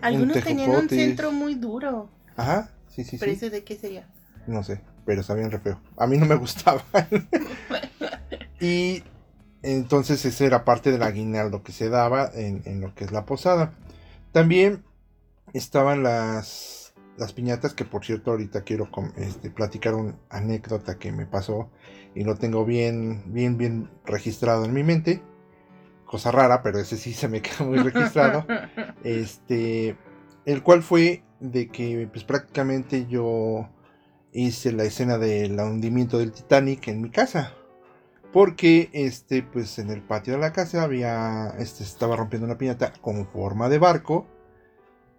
Algunos 0.00 0.36
un 0.36 0.42
tenían 0.42 0.70
un 0.70 0.88
centro 0.88 1.32
muy 1.32 1.54
duro. 1.54 2.10
Ajá, 2.36 2.70
sí, 2.88 3.04
sí, 3.04 3.16
¿Pero 3.18 3.32
sí. 3.32 3.36
ese 3.36 3.50
de 3.50 3.64
qué 3.64 3.76
sería? 3.76 4.08
No 4.46 4.62
sé, 4.62 4.80
pero 5.04 5.22
sabían 5.22 5.50
re 5.50 5.60
feo. 5.60 5.80
A 5.96 6.06
mí 6.06 6.16
no 6.18 6.26
me 6.26 6.34
gustaban. 6.36 6.82
y 8.60 9.02
entonces 9.62 10.24
ese 10.24 10.46
era 10.46 10.64
parte 10.64 10.90
del 10.90 11.02
aguinaldo 11.02 11.62
que 11.62 11.72
se 11.72 11.88
daba 11.88 12.30
en, 12.34 12.62
en 12.64 12.80
lo 12.80 12.94
que 12.94 13.04
es 13.04 13.12
la 13.12 13.26
posada. 13.26 13.74
También 14.32 14.84
estaban 15.52 16.02
las, 16.02 16.92
las 17.16 17.32
piñatas, 17.32 17.74
que 17.74 17.84
por 17.84 18.04
cierto 18.04 18.30
ahorita 18.30 18.62
quiero 18.62 18.88
este, 19.16 19.50
platicar 19.50 19.94
una 19.94 20.16
anécdota 20.30 20.98
que 20.98 21.12
me 21.12 21.26
pasó 21.26 21.70
y 22.14 22.24
lo 22.24 22.36
tengo 22.36 22.64
bien, 22.64 23.22
bien, 23.32 23.56
bien 23.56 23.90
registrado 24.04 24.64
en 24.64 24.72
mi 24.72 24.82
mente. 24.82 25.22
Cosa 26.04 26.32
rara, 26.32 26.62
pero 26.62 26.78
ese 26.78 26.96
sí 26.96 27.12
se 27.12 27.28
me 27.28 27.40
quedó 27.42 27.64
muy 27.66 27.78
registrado 27.78 28.46
este 29.04 29.96
el 30.46 30.62
cual 30.62 30.82
fue 30.82 31.22
de 31.38 31.68
que 31.68 32.08
pues 32.12 32.24
prácticamente 32.24 33.06
yo 33.06 33.68
hice 34.32 34.72
la 34.72 34.84
escena 34.84 35.18
del 35.18 35.58
hundimiento 35.60 36.18
del 36.18 36.32
Titanic 36.32 36.88
en 36.88 37.02
mi 37.02 37.10
casa 37.10 37.54
porque 38.32 38.90
este 38.92 39.42
pues 39.42 39.78
en 39.78 39.90
el 39.90 40.02
patio 40.02 40.34
de 40.34 40.38
la 40.40 40.52
casa 40.52 40.82
había 40.82 41.48
este 41.58 41.82
estaba 41.84 42.16
rompiendo 42.16 42.46
una 42.46 42.58
piñata 42.58 42.92
con 43.00 43.26
forma 43.26 43.68
de 43.68 43.78
barco 43.78 44.26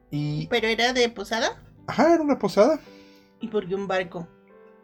y 0.09 0.47
¿Pero 0.47 0.67
era 0.67 0.93
de 0.93 1.07
posada? 1.09 1.61
ajá 1.87 2.13
era 2.13 2.23
una 2.23 2.39
posada 2.39 2.79
¿Y 3.39 3.47
por 3.47 3.67
qué 3.67 3.75
un 3.75 3.87
barco? 3.87 4.27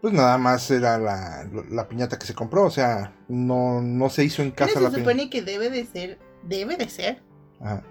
Pues 0.01 0.13
nada 0.13 0.38
más 0.38 0.70
era 0.72 0.98
la, 0.98 1.48
la 1.70 1.88
piñata 1.88 2.18
que 2.20 2.25
se 2.25 2.34
compró 2.36 2.63
o 2.66 2.70
sea 2.70 3.13
no 3.27 3.82
no 3.82 4.10
se 4.10 4.24
hizo 4.24 4.42
en 4.42 4.50
¿No 4.50 4.56
casa 4.56 4.74
se 4.74 4.82
la 4.82 4.89
piñata 4.89 5.00
supone 5.10 5.30
que 5.30 5.42
debe 5.42 5.70
de 5.70 5.86
ser, 5.86 6.20
debe 6.44 6.77
de 6.77 6.89
ser 6.89 7.22
Ajá. 7.60 7.84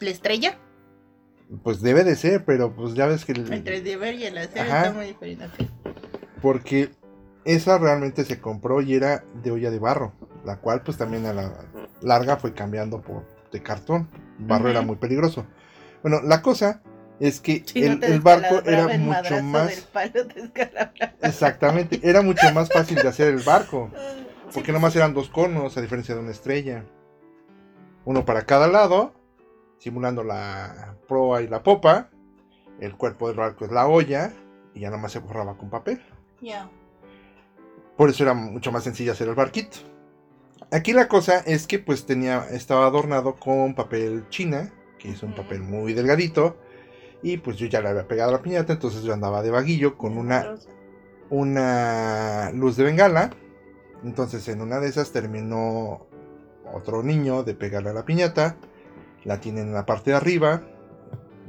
la 0.00 0.10
estrella? 0.10 0.58
pues 1.62 1.80
debe 1.82 2.02
de 2.04 2.16
ser 2.16 2.44
pero 2.46 2.74
pues 2.74 2.94
ya 2.94 3.06
ves 3.06 3.24
que 3.26 3.32
el- 3.32 3.52
Entre 3.52 3.76
el 3.78 3.84
deber 3.84 4.14
y 4.14 4.24
el 4.24 4.38
hacer 4.38 4.60
Ajá. 4.60 4.78
está 4.86 4.92
muy 4.96 5.06
diferente. 5.06 5.46
Porque 6.40 6.90
esa 7.44 7.76
realmente 7.78 8.24
se 8.24 8.40
compró 8.40 8.80
y 8.80 8.94
era 8.94 9.24
de 9.42 9.50
olla 9.50 9.70
de 9.70 9.78
barro, 9.78 10.12
la 10.44 10.56
cual 10.60 10.82
pues 10.82 10.96
también 10.96 11.26
a 11.26 11.32
la 11.32 11.52
larga 12.00 12.36
fue 12.38 12.54
cambiando 12.54 13.00
por 13.02 13.24
de 13.52 13.62
cartón. 13.62 14.08
Barro 14.38 14.68
era 14.70 14.80
muy 14.80 14.96
peligroso. 14.96 15.46
Bueno, 16.02 16.20
la 16.22 16.40
cosa 16.42 16.82
es 17.20 17.40
que 17.40 17.62
Si 17.64 17.82
el, 17.84 18.20
barco 18.20 18.62
era 18.64 18.88
mucho 18.98 19.42
más... 19.42 19.82
palo. 19.92 20.26
Exactamente, 21.22 22.00
era 22.02 22.22
mucho 22.22 22.52
más 22.52 22.68
fácil 22.68 22.96
de 22.96 23.08
hacer 23.08 23.28
el 23.28 23.42
barco. 23.42 23.90
Sí, 24.52 24.58
Porque 24.58 24.72
nomás 24.72 24.94
eran 24.94 25.14
dos 25.14 25.30
conos, 25.30 25.78
a 25.78 25.80
diferencia 25.80 26.14
de 26.14 26.20
una 26.20 26.30
estrella. 26.30 26.84
Uno 28.04 28.26
para 28.26 28.44
cada 28.44 28.68
lado, 28.68 29.14
simulando 29.78 30.22
la 30.22 30.94
proa 31.08 31.40
y 31.40 31.48
la 31.48 31.62
popa. 31.62 32.10
El 32.78 32.94
cuerpo 32.98 33.28
del 33.28 33.38
barco 33.38 33.64
es 33.64 33.72
la 33.72 33.86
olla, 33.86 34.30
y 34.74 34.80
ya 34.80 34.90
nomás 34.90 35.12
se 35.12 35.20
borraba 35.20 35.56
con 35.56 35.70
papel. 35.70 36.02
Ya. 36.42 36.68
Por 37.96 38.10
eso 38.10 38.24
era 38.24 38.34
mucho 38.34 38.72
más 38.72 38.84
sencillo 38.84 39.12
hacer 39.12 39.28
el 39.28 39.34
barquito. 39.34 39.78
Aquí 40.70 40.92
la 40.92 41.08
cosa 41.08 41.38
es 41.40 41.66
que 41.66 41.78
pues 41.78 42.06
tenía, 42.06 42.46
estaba 42.50 42.86
adornado 42.86 43.36
con 43.36 43.74
papel 43.74 44.26
china, 44.30 44.72
que 44.98 45.10
es 45.10 45.22
un 45.22 45.34
papel 45.34 45.60
muy 45.60 45.92
delgadito. 45.92 46.56
Y 47.22 47.36
pues 47.36 47.56
yo 47.56 47.66
ya 47.66 47.80
le 47.80 47.88
había 47.88 48.08
pegado 48.08 48.32
la 48.32 48.42
piñata, 48.42 48.72
entonces 48.72 49.02
yo 49.02 49.12
andaba 49.12 49.42
de 49.42 49.50
vaguillo 49.50 49.96
con 49.96 50.18
una, 50.18 50.56
una 51.30 52.50
luz 52.52 52.76
de 52.76 52.84
bengala. 52.84 53.30
Entonces 54.02 54.48
en 54.48 54.60
una 54.60 54.80
de 54.80 54.88
esas 54.88 55.12
terminó 55.12 56.06
otro 56.72 57.02
niño 57.02 57.44
de 57.44 57.54
pegarle 57.54 57.90
a 57.90 57.94
la 57.94 58.04
piñata. 58.04 58.56
La 59.24 59.40
tiene 59.40 59.60
en 59.60 59.72
la 59.72 59.86
parte 59.86 60.10
de 60.10 60.16
arriba. 60.16 60.62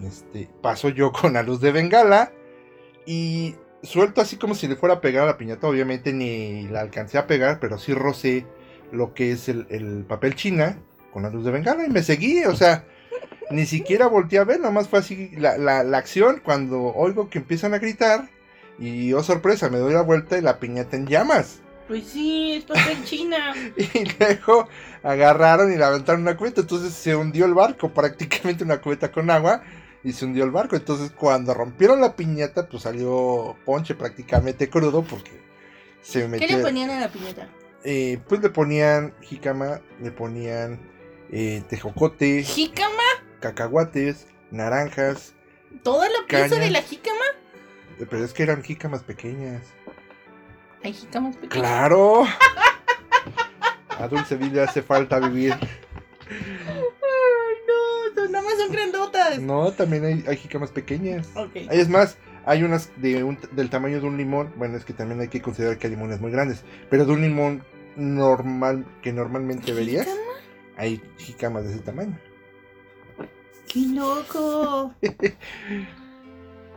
Este, 0.04 0.48
paso 0.62 0.90
yo 0.90 1.12
con 1.12 1.34
la 1.34 1.42
luz 1.42 1.60
de 1.60 1.72
bengala. 1.72 2.32
Y 3.08 3.56
suelto 3.82 4.22
así 4.22 4.38
como 4.38 4.54
si 4.54 4.68
le 4.68 4.76
fuera 4.76 4.96
a 4.96 5.02
pegar 5.02 5.24
a 5.24 5.32
la 5.32 5.38
piñata. 5.38 5.68
Obviamente 5.68 6.14
ni 6.14 6.68
la 6.68 6.82
alcancé 6.82 7.18
a 7.18 7.26
pegar, 7.26 7.60
pero 7.60 7.80
sí 7.80 7.96
rocé 7.96 8.46
lo 8.92 9.16
que 9.16 9.32
es 9.32 9.50
el, 9.50 9.66
el 9.70 10.06
papel 10.08 10.36
china 10.36 10.78
con 11.12 11.24
la 11.24 11.32
luz 11.32 11.46
de 11.46 11.52
bengala. 11.52 11.84
Y 11.84 11.90
me 11.90 12.04
seguí, 12.04 12.46
o 12.46 12.56
sea, 12.56 12.86
ni 13.54 13.66
siquiera 13.66 14.08
volteé 14.08 14.40
a 14.40 14.44
ver, 14.44 14.60
nomás 14.60 14.90
fue 14.90 15.00
así 15.00 15.30
la, 15.38 15.58
la- 15.58 15.84
la 15.84 15.98
acción 15.98 16.42
cuando 16.44 16.82
oigo 16.82 17.30
que 17.30 17.38
empiezan 17.40 17.74
a 17.74 17.80
gritar. 17.80 18.30
Y 18.80 19.14
oh 19.14 19.22
sorpresa, 19.24 19.70
me 19.70 19.78
doy 19.78 19.94
la 19.94 20.02
vuelta 20.02 20.38
y 20.38 20.42
la 20.42 20.60
piñata 20.60 20.98
en 20.98 21.06
llamas. 21.08 21.60
Pues 21.88 22.06
sí, 22.08 22.54
es 22.54 22.64
papel 22.66 23.04
china. 23.06 23.54
Y 23.78 24.06
luego 24.20 24.68
agarraron 25.04 25.72
y 25.72 25.76
levantaron 25.78 26.22
una 26.22 26.36
cubeta. 26.36 26.62
Entonces 26.62 26.94
se 26.94 27.16
hundió 27.16 27.46
el 27.46 27.54
barco, 27.54 27.94
prácticamente 27.94 28.64
una 28.64 28.82
cubeta 28.82 29.12
con 29.12 29.30
agua. 29.30 29.62
Y 30.04 30.12
se 30.14 30.26
hundió 30.26 30.44
el 30.44 30.52
barco. 30.52 30.76
Entonces 30.76 31.12
cuando 31.12 31.54
rompieron 31.54 32.02
la 32.02 32.16
piñata, 32.16 32.68
pues 32.68 32.84
salió 32.84 33.56
ponche 33.66 33.94
prácticamente 33.96 34.70
crudo 34.70 35.04
porque 35.04 35.32
se 36.02 36.22
¿Qué 36.22 36.28
metió. 36.28 36.58
le 36.58 36.64
ponían 36.64 36.90
a 36.90 37.00
la 37.00 37.10
piñata? 37.10 37.48
eh, 37.86 38.18
pues 38.28 38.42
le 38.42 38.50
ponían 38.50 39.14
jícama, 39.22 39.82
le 40.02 40.12
ponían 40.12 40.80
eh, 41.32 41.64
tejocote, 41.70 42.44
¿Jícama? 42.44 43.04
Cacahuates, 43.44 44.26
naranjas. 44.52 45.34
¿Toda 45.84 46.08
la 46.08 46.26
pieza 46.28 46.56
de 46.56 46.72
la 46.72 46.82
jícama? 46.82 47.26
eh, 48.00 48.06
Pero 48.10 48.24
es 48.24 48.32
que 48.32 48.44
eran 48.44 48.64
jícamas 48.64 49.04
pequeñas. 49.04 49.64
Hay 50.82 50.94
jícamas 50.94 51.36
pequeñas. 51.36 51.54
¡Claro! 51.54 52.24
A 54.00 54.08
Dulce 54.08 54.38
Vida 54.38 54.64
hace 54.64 54.82
falta 54.82 55.20
vivir. 55.20 55.54
Ay, 55.54 56.82
no, 58.16 58.28
nada 58.30 58.44
más 58.46 58.58
son 58.58 58.72
grandotas. 58.72 59.40
No, 59.40 59.72
también 59.74 60.06
hay, 60.06 60.24
hay 60.28 60.38
jícamas 60.38 60.72
pequeñas. 60.72 61.28
Ok. 61.36 61.52
Es 61.70 61.90
más, 61.90 62.18
hay 62.46 62.64
unas 62.64 62.90
de 63.02 63.24
un- 63.26 63.38
del 63.52 63.70
tamaño 63.70 64.00
de 64.00 64.08
un 64.08 64.18
limón. 64.18 64.54
Bueno, 64.56 64.78
es 64.78 64.86
que 64.86 64.94
también 64.94 65.20
hay 65.22 65.28
que 65.28 65.42
considerar 65.42 65.78
que 65.78 65.88
hay 65.88 65.92
limones 65.92 66.22
muy 66.22 66.32
grandes. 66.32 66.64
Pero 66.90 67.06
de 67.06 67.12
un 67.12 67.22
limón 67.22 67.64
normal, 67.98 68.86
que 69.02 69.12
normalmente 69.14 69.74
verías, 69.74 70.08
hay 70.78 71.02
jícamas 71.18 71.66
de 71.66 71.72
ese 71.74 71.82
tamaño. 71.82 72.18
¡Qué 73.68 73.80
loco! 73.88 74.94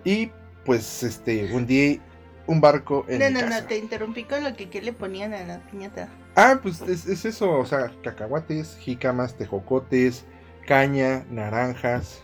Y 0.05 0.31
pues, 0.65 1.03
este, 1.03 1.53
hundí 1.53 2.01
un 2.47 2.61
barco 2.61 3.05
en 3.09 3.19
No, 3.19 3.27
mi 3.27 3.33
no, 3.35 3.41
casa. 3.41 3.61
no, 3.63 3.67
te 3.67 3.77
interrumpí 3.79 4.23
con 4.25 4.45
lo 4.45 4.55
que 4.55 4.69
¿qué 4.71 4.81
le 4.81 4.93
ponían 4.93 5.35
a 5.35 5.45
la 5.45 5.59
piñata. 5.67 6.09
Ah, 6.37 6.61
pues 6.63 6.81
es, 6.83 7.07
es 7.07 7.25
eso, 7.25 7.51
o 7.51 7.67
sea, 7.67 7.93
cacahuates, 8.05 8.77
jícamas, 8.79 9.37
tejocotes, 9.37 10.25
caña, 10.67 11.25
naranjas. 11.29 12.23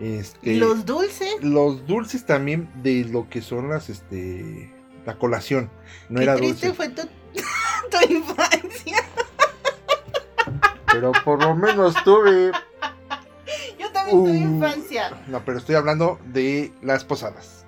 Este, 0.00 0.56
Los 0.56 0.86
dulces. 0.86 1.34
los 1.42 1.86
dulces 1.86 2.24
también 2.24 2.70
de 2.82 3.04
lo 3.04 3.28
que 3.28 3.42
son 3.42 3.68
las, 3.68 3.90
este, 3.90 4.72
la 5.04 5.18
colación. 5.18 5.70
No 6.08 6.18
Qué 6.18 6.24
era 6.24 6.36
triste 6.36 6.68
dulce. 6.68 6.74
fue 6.74 6.88
tu, 6.88 7.02
tu 7.90 8.12
infancia. 8.12 8.96
Pero 10.90 11.12
por 11.24 11.42
lo 11.42 11.54
menos 11.54 11.94
tuve. 12.04 12.50
También 14.10 14.24
tuve 14.24 14.30
Uh. 14.30 14.34
infancia. 14.54 15.22
No, 15.26 15.44
pero 15.44 15.58
estoy 15.58 15.74
hablando 15.74 16.18
de 16.26 16.72
las 16.82 17.04
posadas. 17.04 17.64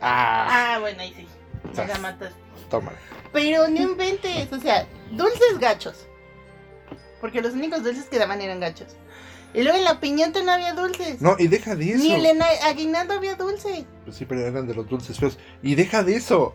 Ah, 0.00 0.74
Ah, 0.74 0.78
bueno, 0.80 1.00
ahí 1.00 1.14
sí. 1.14 1.26
Me 1.76 1.86
la 1.86 1.98
matas. 1.98 2.32
toma. 2.70 2.92
Pero 3.32 3.68
no 3.68 3.80
inventes, 3.80 4.52
o 4.52 4.60
sea, 4.60 4.86
dulces 5.12 5.58
gachos. 5.58 6.06
Porque 7.20 7.40
los 7.40 7.54
únicos 7.54 7.82
dulces 7.82 8.04
que 8.06 8.18
daban 8.18 8.40
eran 8.40 8.60
gachos. 8.60 8.88
Y 9.54 9.62
luego 9.62 9.78
en 9.78 9.84
la 9.84 10.00
piñata 10.00 10.42
no 10.42 10.50
había 10.52 10.74
dulces. 10.74 11.20
No, 11.22 11.36
y 11.38 11.46
deja 11.48 11.74
de 11.76 11.90
eso. 11.92 12.02
Ni 12.02 12.12
en 12.12 12.26
el 12.26 12.42
aguinaldo 12.42 13.14
había 13.14 13.34
dulce. 13.36 13.84
Pues 14.04 14.16
sí, 14.16 14.24
pero 14.24 14.40
eran 14.46 14.66
de 14.66 14.74
los 14.74 14.88
dulces 14.88 15.18
feos. 15.18 15.38
Y 15.62 15.74
deja 15.76 16.02
de 16.02 16.16
eso. 16.16 16.54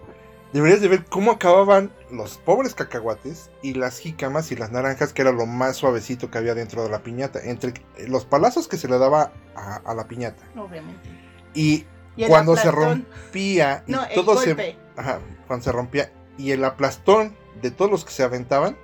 Deberías 0.54 0.82
de 0.82 0.88
ver 0.88 1.06
cómo 1.06 1.32
acababan 1.32 1.92
los 2.12 2.38
pobres 2.40 2.74
cacahuates 2.74 3.52
y 3.62 3.76
las 3.76 4.00
jícamas 4.00 4.52
y 4.52 4.56
las 4.56 4.72
naranjas, 4.72 5.14
que 5.14 5.22
era 5.22 5.32
lo 5.32 5.46
más 5.46 5.78
suavecito 5.78 6.32
que 6.32 6.40
había 6.40 6.56
dentro 6.56 6.84
de 6.84 6.90
la 6.90 7.04
piñata. 7.04 7.40
Entre 7.44 7.74
los 8.08 8.26
palazos 8.26 8.68
que 8.68 8.78
se 8.78 8.88
le 8.88 8.98
daba 8.98 9.32
a, 9.56 9.76
a 9.86 9.94
la 9.94 10.08
piñata 10.08 10.44
Obviamente. 10.58 11.08
y 11.54 11.86
cuando 12.28 12.56
se 12.58 12.72
rompía 12.72 13.84
y 13.88 13.92
No, 13.92 14.04
el 14.06 14.16
todo 14.16 14.38
se 14.38 14.78
ajá, 14.98 15.20
cuando 15.48 15.64
se 15.64 15.72
rompía 15.72 16.12
y 16.38 16.52
el 16.52 16.66
aplastón 16.66 17.36
de 17.62 17.72
todos 17.72 17.92
los 17.92 18.04
que 18.06 18.12
se 18.12 18.24
aventaban 18.24 18.76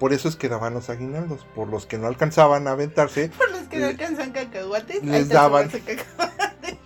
por 0.00 0.12
eso 0.12 0.28
es 0.28 0.34
que 0.36 0.48
daban 0.48 0.74
los 0.74 0.90
aguinaldos 0.90 1.46
por 1.54 1.68
los 1.68 1.86
que 1.86 1.98
no 1.98 2.06
alcanzaban 2.08 2.66
a 2.66 2.72
aventarse 2.72 3.28
Por 3.38 3.50
los 3.50 3.62
que 3.68 3.78
no 3.78 3.86
alcanzan 3.86 4.32
cacahuates. 4.32 5.02
les 5.04 5.28
daban. 5.28 5.68
cacahuates. 5.68 6.76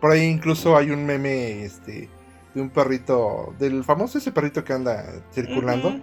por 0.00 0.10
ahí 0.12 0.24
incluso 0.24 0.76
hay 0.76 0.90
un 0.90 1.04
meme 1.06 1.64
este 1.64 2.08
de 2.56 2.62
un 2.62 2.70
perrito 2.70 3.54
del 3.58 3.84
famoso 3.84 4.16
ese 4.16 4.32
perrito 4.32 4.64
que 4.64 4.72
anda 4.72 5.04
circulando 5.30 6.00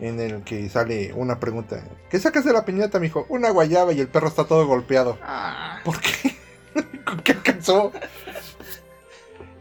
en 0.00 0.18
el 0.18 0.42
que 0.42 0.68
sale 0.68 1.12
una 1.14 1.38
pregunta 1.38 1.80
¿qué 2.10 2.18
sacas 2.18 2.44
de 2.44 2.52
la 2.52 2.64
piñata 2.64 2.98
mijo? 2.98 3.24
una 3.28 3.50
guayaba 3.50 3.92
y 3.92 4.00
el 4.00 4.08
perro 4.08 4.26
está 4.26 4.44
todo 4.44 4.66
golpeado. 4.66 5.16
Ah, 5.22 5.78
¿por 5.84 6.00
qué? 6.00 6.34
¿con 7.04 7.20
qué 7.20 7.32
alcanzó? 7.32 7.92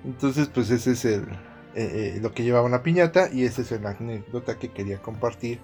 entonces 0.03 0.47
pues 0.47 0.71
ese 0.71 0.93
es 0.93 1.05
el 1.05 1.21
eh, 1.75 2.15
eh, 2.15 2.19
lo 2.19 2.33
que 2.33 2.41
llevaba 2.41 2.65
una 2.65 2.81
piñata 2.81 3.29
y 3.31 3.43
esa 3.43 3.61
es 3.61 3.69
la 3.79 3.91
anécdota 3.91 4.57
que 4.57 4.71
quería 4.71 4.97
compartir 4.97 5.59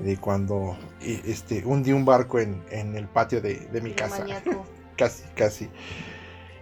de 0.00 0.16
cuando 0.16 0.76
eh, 1.00 1.22
este 1.26 1.64
hundí 1.64 1.92
un 1.92 2.04
barco 2.04 2.40
en, 2.40 2.60
en 2.70 2.96
el 2.96 3.06
patio 3.06 3.40
de, 3.40 3.54
de 3.54 3.80
mi 3.80 3.92
casa. 3.92 4.26
casi 4.96 5.22
casi. 5.36 5.70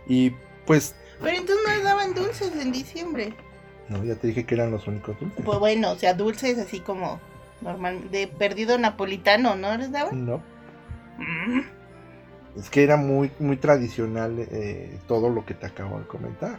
Y 0.07 0.33
pues 0.67 0.95
Pero 1.23 1.37
entonces 1.37 1.65
no 1.67 1.75
les 1.75 1.85
daban 1.85 2.15
dulces 2.15 2.53
en 2.57 2.73
diciembre. 2.73 3.35
no 3.89 4.03
ya 4.05 4.15
te 4.15 4.29
dije 4.29 4.47
que 4.47 4.55
eran 4.55 4.71
los 4.71 4.87
únicos 4.87 5.19
dulces 5.21 5.45
Pues 5.45 5.59
bueno, 5.59 5.93
o 5.93 5.97
sea, 5.97 6.15
dulces 6.15 6.59
así 6.59 6.81
como 6.81 7.21
normal, 7.61 8.11
de 8.11 8.27
perdido 8.27 8.79
napolitano, 8.79 9.55
¿no 9.57 9.77
les 9.77 9.91
daban? 9.93 10.27
no 10.27 10.43
Mm. 11.19 11.61
es 12.57 12.71
que 12.71 12.83
era 12.83 12.97
muy 12.97 13.31
muy 13.39 13.57
tradicional 13.59 14.37
eh, 14.39 14.99
todo 15.07 15.29
lo 15.29 15.45
que 15.45 15.53
te 15.55 15.67
acabo 15.67 15.99
de 15.99 16.07
comentar 16.07 16.59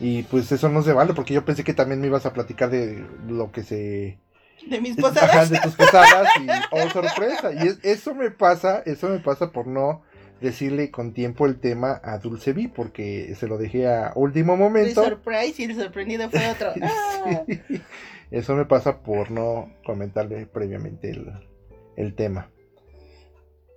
y 0.00 0.22
pues 0.24 0.50
eso 0.50 0.68
no 0.68 0.82
se 0.82 0.92
vale 0.92 1.14
porque 1.14 1.34
yo 1.34 1.44
pensé 1.44 1.62
que 1.62 1.74
también 1.74 2.00
me 2.00 2.06
ibas 2.08 2.26
a 2.26 2.32
platicar 2.32 2.70
de 2.70 3.04
lo 3.28 3.52
que 3.52 3.62
se 3.62 4.18
De 4.66 4.80
mis 4.80 4.96
Ajá, 4.98 5.10
posadas. 5.10 5.50
de 5.50 5.60
tus 5.60 5.74
posadas 5.76 6.28
y 6.40 6.46
oh 6.72 6.88
sorpresa. 6.90 7.52
Y 7.52 7.68
es- 7.68 7.78
eso 7.82 8.14
me 8.14 8.30
pasa, 8.30 8.82
eso 8.86 9.08
me 9.08 9.18
pasa 9.20 9.52
por 9.52 9.66
no 9.66 10.02
decirle 10.40 10.90
con 10.90 11.12
tiempo 11.12 11.46
el 11.46 11.60
tema 11.60 12.00
a 12.02 12.18
Dulce 12.18 12.52
Vi, 12.52 12.68
porque 12.68 13.34
se 13.36 13.46
lo 13.46 13.58
dejé 13.58 13.86
a 13.88 14.12
último 14.14 14.56
momento. 14.56 15.04
surprise 15.04 15.62
y 15.62 15.64
el 15.66 15.76
sorprendido 15.76 16.28
fue 16.30 16.48
otro. 16.50 16.72
Ah. 16.82 17.42
Sí. 17.46 17.60
Eso 18.30 18.54
me 18.54 18.64
pasa 18.64 19.02
por 19.02 19.30
no 19.30 19.70
comentarle 19.84 20.46
previamente 20.46 21.10
el, 21.10 21.30
el 21.96 22.14
tema. 22.14 22.48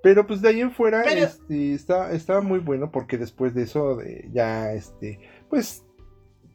Pero 0.02 0.28
pues 0.28 0.42
de 0.42 0.50
ahí 0.50 0.62
en 0.62 0.72
fuera 0.72 1.02
Pero- 1.04 1.26
este, 1.26 1.74
está, 1.74 2.12
estaba 2.12 2.42
muy 2.42 2.60
bueno 2.60 2.92
porque 2.92 3.18
después 3.18 3.54
de 3.54 3.64
eso 3.64 3.96
de- 3.96 4.30
ya 4.34 4.72
este 4.74 5.20
pues 5.50 5.84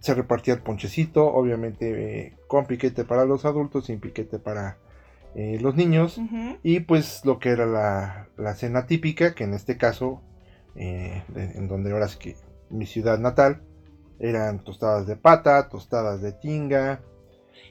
se 0.00 0.14
repartía 0.14 0.54
el 0.54 0.62
ponchecito, 0.62 1.26
obviamente 1.26 2.26
eh, 2.26 2.36
con 2.46 2.66
piquete 2.66 3.04
para 3.04 3.24
los 3.24 3.44
adultos, 3.44 3.86
sin 3.86 3.98
piquete 4.00 4.38
para 4.38 4.78
eh, 5.34 5.58
los 5.60 5.74
niños. 5.76 6.20
Y 6.62 6.80
pues 6.80 7.24
lo 7.24 7.38
que 7.38 7.50
era 7.50 7.66
la, 7.66 8.28
la 8.36 8.54
cena 8.54 8.86
típica, 8.86 9.34
que 9.34 9.44
en 9.44 9.54
este 9.54 9.76
caso, 9.76 10.22
eh, 10.74 11.22
de- 11.28 11.52
en 11.52 11.68
donde 11.68 11.92
ahora 11.92 12.08
sí 12.08 12.18
que 12.18 12.36
mi 12.70 12.86
ciudad 12.86 13.18
natal, 13.18 13.62
eran 14.20 14.64
tostadas 14.64 15.06
de 15.06 15.16
pata, 15.16 15.68
tostadas 15.68 16.20
de 16.22 16.32
tinga, 16.32 17.00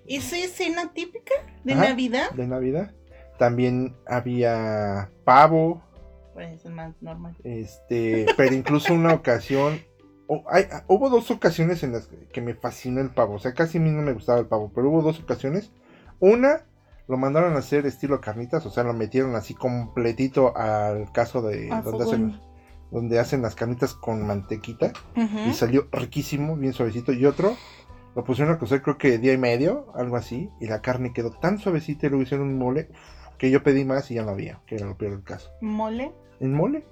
¿Esa 0.06 0.38
es 0.38 0.54
cena 0.54 0.94
típica 0.94 1.34
de 1.66 1.74
Ajá. 1.74 1.90
Navidad? 1.90 2.32
de 2.32 2.48
Navidad. 2.48 2.92
También 3.38 3.96
había 4.08 5.10
pavo, 5.26 5.82
Pues 6.34 6.64
es 6.66 6.72
más 6.72 6.94
normal. 7.02 7.36
este, 7.44 8.26
pero 8.38 8.54
incluso 8.56 8.94
una 8.94 9.14
ocasión, 9.14 9.80
hay- 10.50 10.68
hubo 10.88 11.10
dos 11.10 11.30
ocasiones 11.32 11.84
en 11.84 11.92
las 11.94 12.10
que 12.32 12.42
me 12.42 12.54
fascinó 12.54 13.02
el 13.02 13.10
pavo, 13.10 13.36
o 13.36 13.40
sea, 13.40 13.54
casi 13.54 13.78
a 13.78 13.82
mí 13.82 13.90
no 13.92 14.02
me 14.02 14.14
gustaba 14.14 14.40
el 14.40 14.46
pavo, 14.48 14.72
pero 14.74 14.90
hubo 14.90 15.02
dos 15.02 15.20
ocasiones. 15.20 15.72
Una, 16.20 16.66
lo 17.08 17.18
mandaron 17.18 17.54
a 17.56 17.60
hacer 17.60 17.86
estilo 17.86 18.20
carnitas, 18.22 18.66
o 18.66 18.70
sea, 18.70 18.84
lo 18.84 18.94
metieron 18.94 19.36
así 19.36 19.54
completito 19.54 20.56
al 20.58 21.12
caso 21.12 21.42
de 21.42 21.70
donde 21.70 22.04
hacen, 22.04 22.40
donde 22.92 23.20
hacen 23.20 23.42
las 23.42 23.56
carnitas 23.56 23.94
con 23.94 24.26
mantequita 24.28 24.92
y 25.50 25.54
salió 25.54 25.88
riquísimo, 25.92 26.56
bien 26.58 26.74
suavecito. 26.74 27.14
Y 27.14 27.26
otro, 27.26 27.56
lo 28.16 28.24
pusieron 28.24 28.54
a 28.54 28.60
cocer 28.60 28.82
creo 28.82 28.98
que 28.98 29.18
día 29.20 29.34
y 29.34 29.38
medio, 29.38 29.88
algo 29.96 30.16
así, 30.18 30.50
y 30.60 30.68
la 30.68 30.82
carne 30.82 31.14
quedó 31.14 31.32
tan 31.32 31.60
suavecita 31.60 32.08
y 32.08 32.10
luego 32.10 32.24
hicieron 32.24 32.48
un 32.48 32.58
mole 32.58 32.90
que 33.38 33.52
yo 33.52 33.62
pedí 33.64 33.86
más 33.86 34.10
y 34.12 34.16
ya 34.16 34.24
no 34.24 34.32
había, 34.32 34.62
que 34.66 34.76
era 34.76 34.88
lo 34.88 34.98
peor 34.98 35.12
del 35.14 35.24
caso. 35.24 35.50
Mole. 35.62 36.12
¿En 36.40 36.54
mole? 36.54 36.84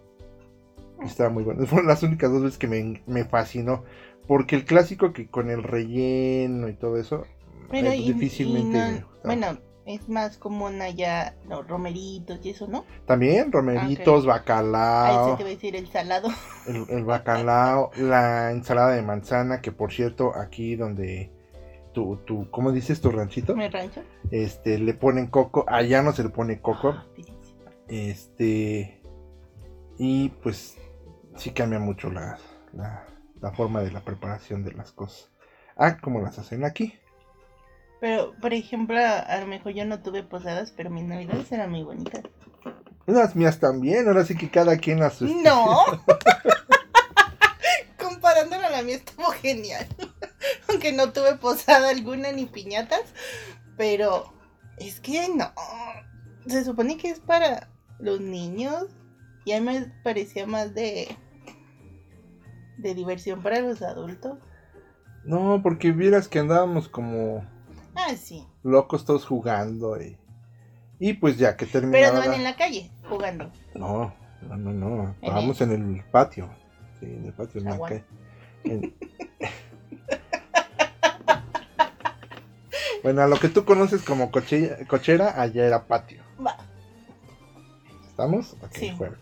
Y 1.02 1.06
Estaba 1.08 1.30
muy 1.30 1.44
bueno. 1.44 1.66
Fueron 1.68 1.88
las 1.88 2.04
únicas 2.04 2.32
dos 2.32 2.42
veces 2.44 2.58
que 2.58 2.68
me, 2.68 3.02
me 3.08 3.26
fascinó. 3.26 3.84
Porque 4.28 4.56
el 4.56 4.66
clásico 4.66 5.12
que 5.14 5.28
con 5.28 5.50
el 5.50 5.62
relleno 5.62 6.68
y 6.70 6.74
todo 6.74 6.98
eso, 6.98 7.26
Pero 7.70 7.90
eh, 7.90 7.98
y- 7.98 8.14
difícilmente. 8.14 8.78
y 8.78 9.00
no- 9.02 9.08
bueno, 9.24 9.58
es 9.86 10.10
más 10.10 10.38
común 10.38 10.82
allá 10.82 11.36
los 11.48 11.68
romeritos 11.68 12.40
y 12.44 12.50
eso, 12.50 12.68
¿no? 12.68 12.86
También 13.06 13.52
romeritos, 13.52 14.24
Ahí 14.24 14.28
bacalao, 14.28 15.32
se 15.32 15.38
te 15.38 15.44
va 15.44 15.50
a 15.50 15.54
decir 15.54 15.76
el 15.76 15.88
salado. 15.88 16.30
el, 16.68 16.86
el 16.90 17.04
bacalao, 17.04 17.92
la 17.98 18.52
ensalada 18.52 18.96
de 18.96 19.02
manzana, 19.02 19.62
que 19.62 19.72
por 19.72 19.94
cierto, 19.94 20.36
aquí 20.36 20.76
donde 20.76 21.32
tu, 21.94 22.18
tu 22.26 22.50
¿cómo 22.50 22.72
dices 22.72 23.00
tu 23.00 23.12
ranchito? 23.12 23.56
¿Me 23.56 23.70
rancho? 23.70 24.02
Este, 24.32 24.80
le 24.80 24.94
ponen 24.96 25.28
coco, 25.28 25.66
allá 25.68 26.02
no 26.02 26.14
se 26.14 26.24
le 26.24 26.30
pone 26.30 26.62
coco, 26.62 26.90
Ah, 26.90 27.06
este, 27.88 29.02
y 30.00 30.30
pues 30.30 30.78
sí 31.36 31.52
cambia 31.52 31.80
mucho 31.80 32.10
la, 32.10 32.40
la, 32.74 33.06
la 33.40 33.52
forma 33.52 33.82
de 33.82 33.92
la 33.92 34.02
preparación 34.02 34.64
de 34.64 34.74
las 34.74 34.92
cosas. 34.92 35.32
Ah, 35.78 35.98
como 36.02 36.22
las 36.22 36.40
hacen 36.40 36.64
aquí. 36.64 36.94
Pero, 38.06 38.36
por 38.40 38.54
ejemplo, 38.54 39.00
a 39.00 39.36
lo 39.40 39.48
mejor 39.48 39.74
yo 39.74 39.84
no 39.84 40.00
tuve 40.00 40.22
posadas, 40.22 40.72
pero 40.78 40.92
mis 40.92 41.06
navidades 41.06 41.52
eran 41.52 41.72
muy 41.72 41.82
bonitas. 41.82 42.22
Las 43.08 43.36
mías 43.36 43.60
también, 43.60 44.08
ahora 44.08 44.24
sí 44.24 44.38
que 44.38 44.52
cada 44.52 44.78
quien 44.78 45.00
las... 45.00 45.24
este, 45.24 45.34
No. 45.42 45.84
Comparándola 48.00 48.68
a 48.68 48.70
la 48.70 48.84
mía 48.84 48.98
estuvo 48.98 49.26
genial. 49.32 49.88
Aunque 50.70 50.92
no 50.92 51.14
tuve 51.14 51.34
posada 51.38 51.90
alguna 51.90 52.32
ni 52.32 52.46
piñatas. 52.46 53.02
Pero 53.76 54.32
es 54.78 55.00
que 55.00 55.28
no. 55.30 55.52
Se 56.46 56.64
supone 56.64 56.98
que 56.98 57.10
es 57.10 57.20
para 57.20 57.72
los 57.98 58.22
niños. 58.22 58.86
Y 59.46 59.54
a 59.54 59.62
mí 59.62 59.66
me 59.66 59.92
parecía 60.04 60.46
más 60.46 60.76
de. 60.76 61.08
de 62.78 62.94
diversión 62.94 63.42
para 63.42 63.62
los 63.62 63.82
adultos. 63.82 64.38
No, 65.24 65.60
porque 65.64 65.92
vieras 65.92 66.28
que 66.28 66.38
andábamos 66.38 66.88
como 66.88 67.55
Ah, 67.96 68.16
sí. 68.16 68.46
locos 68.64 69.06
todos 69.06 69.26
jugando 69.26 70.02
y, 70.02 70.18
y 71.00 71.14
pues 71.14 71.38
ya 71.38 71.56
que 71.56 71.66
Pero 71.66 71.82
terminaba... 71.90 72.14
no 72.14 72.20
van 72.20 72.30
la- 72.32 72.36
en 72.36 72.44
la 72.44 72.56
calle 72.56 72.92
jugando. 73.10 73.52
No, 73.74 74.14
no, 74.42 74.58
no, 74.58 74.72
no. 74.74 75.04
¿En 75.04 75.10
Estábamos 75.22 75.62
en 75.62 75.72
el 75.72 76.04
patio. 76.12 76.50
Sí, 77.00 77.06
en 77.06 77.26
el 77.26 77.34
patio. 77.34 77.60
en 77.62 77.66
la 77.66 77.74
Aguanta. 77.74 78.04
calle. 78.64 78.76
En- 78.76 78.96
bueno, 83.04 83.22
a 83.22 83.28
lo 83.28 83.38
que 83.38 83.50
tú 83.50 83.66
conoces 83.66 84.02
como 84.04 84.32
coche- 84.32 84.86
cochera, 84.88 85.40
allá 85.42 85.66
era 85.66 85.86
patio. 85.86 86.22
Va. 86.46 86.58
¿Estamos? 88.10 88.54
Ok, 88.62 88.72
Sí. 88.74 88.94
jueves. 88.98 89.20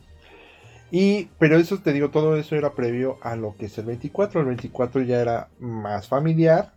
Y, 0.91 1.25
pero 1.39 1.57
eso 1.57 1.79
te 1.79 1.91
digo, 1.91 2.11
todo 2.11 2.37
eso 2.37 2.55
era 2.55 2.73
previo 2.75 3.17
a 3.23 3.35
lo 3.35 3.55
que 3.55 3.65
es 3.65 3.77
el 3.79 3.85
24. 3.85 4.41
El 4.41 4.45
24 4.47 5.01
ya 5.01 5.19
era 5.19 5.49
más 5.59 6.07
familiar. 6.07 6.73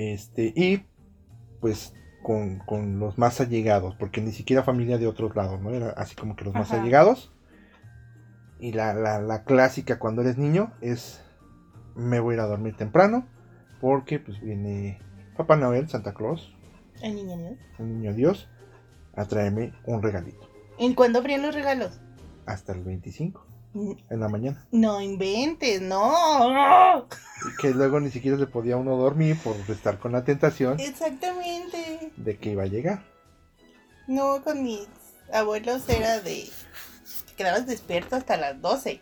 Este, 0.00 0.52
y 0.54 0.86
pues 1.60 1.92
con, 2.22 2.58
con 2.60 3.00
los 3.00 3.18
más 3.18 3.40
allegados, 3.40 3.96
porque 3.96 4.20
ni 4.20 4.30
siquiera 4.30 4.62
familia 4.62 4.96
de 4.96 5.08
otros 5.08 5.34
lados, 5.34 5.60
¿no? 5.60 5.70
Era 5.70 5.90
así 5.90 6.14
como 6.14 6.36
que 6.36 6.44
los 6.44 6.54
más 6.54 6.70
allegados. 6.72 7.32
Y 8.60 8.72
la, 8.72 8.94
la, 8.94 9.20
la 9.20 9.42
clásica 9.42 9.98
cuando 9.98 10.22
eres 10.22 10.38
niño 10.38 10.72
es, 10.80 11.20
me 11.96 12.20
voy 12.20 12.34
a 12.34 12.36
ir 12.36 12.40
a 12.42 12.46
dormir 12.46 12.76
temprano, 12.76 13.26
porque 13.80 14.20
pues 14.20 14.40
viene 14.40 15.00
Papá 15.36 15.56
Noel, 15.56 15.88
Santa 15.88 16.14
Claus, 16.14 16.54
El 17.02 17.16
niño 17.16 17.36
Dios. 17.36 17.58
el 17.80 17.88
niño 17.88 18.14
Dios, 18.14 18.48
a 19.16 19.24
traerme 19.24 19.72
un 19.84 20.00
regalito. 20.00 20.48
¿En 20.78 20.94
cuándo 20.94 21.18
abrían 21.18 21.42
los 21.42 21.56
regalos? 21.56 22.00
Hasta 22.46 22.72
el 22.72 22.84
25, 22.84 23.40
Mm, 23.40 23.47
en 24.10 24.20
la 24.20 24.28
mañana. 24.28 24.66
No 24.70 25.00
inventes, 25.00 25.80
no. 25.80 27.06
Que 27.60 27.70
luego 27.70 28.00
ni 28.00 28.10
siquiera 28.10 28.36
se 28.38 28.46
podía 28.46 28.76
uno 28.76 28.96
dormir 28.96 29.38
por 29.42 29.56
estar 29.68 29.98
con 29.98 30.12
la 30.12 30.24
tentación 30.24 30.78
Exactamente. 30.80 32.12
de 32.16 32.38
que 32.38 32.50
iba 32.50 32.64
a 32.64 32.66
llegar. 32.66 33.04
No, 34.06 34.42
con 34.42 34.62
mis 34.62 34.86
abuelos 35.32 35.88
era 35.88 36.20
de. 36.20 36.48
quedabas 37.36 37.66
despierto 37.66 38.16
hasta 38.16 38.36
las 38.36 38.60
12. 38.60 39.00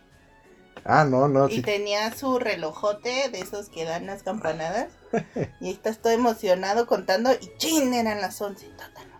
Ah, 0.85 1.05
no, 1.05 1.27
no, 1.27 1.49
Y 1.49 1.55
sí. 1.55 1.61
tenía 1.63 2.13
su 2.15 2.39
relojote 2.39 3.29
de 3.29 3.39
esos 3.39 3.69
que 3.69 3.83
dan 3.83 4.05
las 4.05 4.23
campanadas. 4.23 4.89
y 5.61 5.71
estás 5.71 5.99
todo 5.99 6.13
emocionado 6.13 6.87
contando 6.87 7.31
y 7.33 7.51
chin, 7.57 7.93
eran 7.93 8.21
las 8.21 8.39
11. 8.41 8.67
Tótalo. 8.67 9.17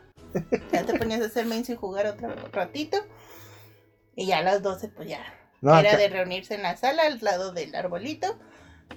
Ya 0.72 0.86
te 0.86 0.98
ponías 0.98 1.22
a 1.22 1.26
hacer 1.26 1.46
menso 1.46 1.72
y 1.74 1.76
jugar 1.76 2.06
otro 2.06 2.30
ratito. 2.52 2.98
Y 4.16 4.28
ya 4.28 4.40
a 4.40 4.44
las 4.44 4.62
12, 4.62 4.90
pues 4.90 5.10
ya 5.10 5.20
No, 5.62 5.78
Era 5.78 5.90
acá- 5.90 5.98
de 5.98 6.10
reunirse 6.10 6.56
en 6.56 6.64
la 6.64 6.78
sala 6.78 7.04
al 7.04 7.20
lado 7.22 7.52
del 7.52 7.74
arbolito. 7.76 8.38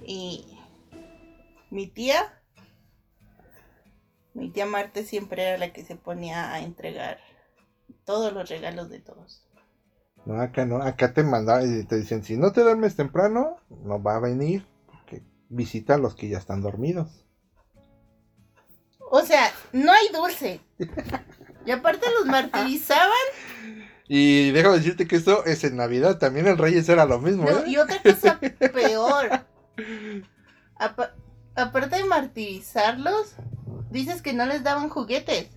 Y 0.05 0.57
mi 1.69 1.87
tía, 1.87 2.41
mi 4.33 4.49
tía 4.51 4.65
Marte 4.65 5.03
siempre 5.03 5.43
era 5.43 5.57
la 5.57 5.73
que 5.73 5.83
se 5.83 5.95
ponía 5.95 6.53
a 6.53 6.59
entregar 6.61 7.19
todos 8.05 8.31
los 8.33 8.49
regalos 8.49 8.89
de 8.89 8.99
todos. 8.99 9.45
no, 10.25 10.39
acá 10.39 10.65
no, 10.65 10.81
acá 10.81 11.13
te 11.13 11.23
mandaban 11.23 11.79
y 11.79 11.83
te 11.83 11.95
decían, 11.97 12.23
si 12.23 12.37
no 12.37 12.51
te 12.51 12.61
duermes 12.61 12.95
temprano, 12.95 13.57
no 13.69 14.01
va 14.01 14.15
a 14.15 14.19
venir, 14.19 14.65
porque 14.85 15.23
visita 15.49 15.95
a 15.95 15.97
los 15.97 16.15
que 16.15 16.29
ya 16.29 16.37
están 16.37 16.61
dormidos. 16.61 17.25
O 19.13 19.21
sea, 19.21 19.51
no 19.73 19.91
hay 19.91 20.07
dulce. 20.13 20.61
Y 21.63 21.69
aparte 21.69 22.07
los 22.17 22.25
martirizaban. 22.25 23.11
Y 24.13 24.51
dejo 24.51 24.73
de 24.73 24.79
decirte 24.79 25.07
que 25.07 25.15
esto 25.15 25.45
es 25.45 25.63
en 25.63 25.77
Navidad, 25.77 26.17
también 26.17 26.45
el 26.45 26.57
Reyes 26.57 26.89
era 26.89 27.05
lo 27.05 27.19
mismo, 27.19 27.49
No, 27.49 27.59
¿eh? 27.59 27.63
y 27.67 27.77
otra 27.77 28.01
cosa 28.03 28.37
peor. 28.73 29.29
Apa- 30.77 31.15
aparte 31.55 31.95
de 31.95 32.03
martirizarlos, 32.03 33.35
dices 33.89 34.21
que 34.21 34.33
no 34.33 34.45
les 34.45 34.63
daban 34.63 34.89
juguetes. 34.89 35.47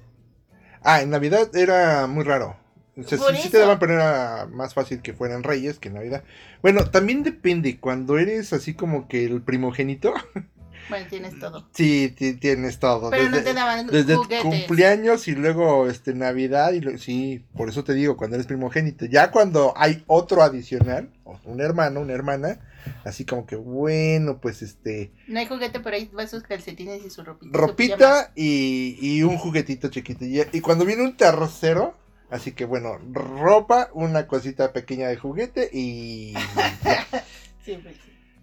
Ah, 0.82 1.02
en 1.02 1.10
Navidad 1.10 1.54
era 1.56 2.06
muy 2.06 2.22
raro. 2.22 2.56
O 2.96 3.02
sea, 3.02 3.18
sí, 3.18 3.24
sí 3.42 3.48
te 3.50 3.58
daban 3.58 3.80
poner 3.80 3.98
a- 4.00 4.46
más 4.46 4.72
fácil 4.72 5.02
que 5.02 5.14
fueran 5.14 5.42
Reyes 5.42 5.80
que 5.80 5.88
en 5.88 5.94
Navidad. 5.94 6.22
Bueno, 6.62 6.84
también 6.92 7.24
depende, 7.24 7.80
cuando 7.80 8.18
eres 8.18 8.52
así 8.52 8.74
como 8.74 9.08
que 9.08 9.24
el 9.24 9.42
primogénito, 9.42 10.14
Bueno, 10.88 11.06
tienes 11.08 11.38
todo. 11.38 11.68
sí, 11.72 12.14
ti- 12.16 12.34
tienes 12.34 12.78
todo. 12.78 13.10
Pero 13.10 13.28
no 13.30 13.42
te 13.42 13.54
daban 13.54 13.86
Desde 13.86 14.16
juguetes. 14.16 14.42
cumpleaños 14.42 15.26
y 15.28 15.32
luego 15.34 15.88
este 15.88 16.14
Navidad 16.14 16.72
y 16.72 16.80
lo- 16.80 16.98
sí, 16.98 17.44
por 17.56 17.68
eso 17.68 17.84
te 17.84 17.94
digo, 17.94 18.16
cuando 18.16 18.36
eres 18.36 18.46
primogénito. 18.46 19.06
Ya 19.06 19.30
cuando 19.30 19.72
hay 19.76 20.04
otro 20.06 20.42
adicional, 20.42 21.10
un 21.44 21.60
hermano, 21.60 22.00
una 22.00 22.12
hermana, 22.12 22.60
así 23.04 23.24
como 23.24 23.46
que 23.46 23.56
bueno, 23.56 24.38
pues 24.40 24.62
este 24.62 25.10
No 25.26 25.38
hay 25.40 25.46
juguete, 25.46 25.80
pero 25.80 25.96
ahí 25.96 26.06
va 26.16 26.26
sus 26.26 26.42
calcetines 26.42 27.04
y 27.04 27.10
su 27.10 27.22
ropita. 27.24 27.58
ropita 27.58 28.32
y, 28.34 28.96
y 29.00 29.22
un 29.22 29.38
juguetito 29.38 29.88
chiquito. 29.88 30.24
Y, 30.24 30.42
y 30.52 30.60
cuando 30.60 30.84
viene 30.84 31.02
un 31.02 31.16
tercero, 31.16 31.94
así 32.30 32.52
que 32.52 32.64
bueno, 32.66 32.98
ropa, 33.12 33.88
una 33.94 34.26
cosita 34.26 34.72
pequeña 34.72 35.08
de 35.08 35.16
juguete 35.16 35.70
y 35.72 36.34
sí. 37.64 37.78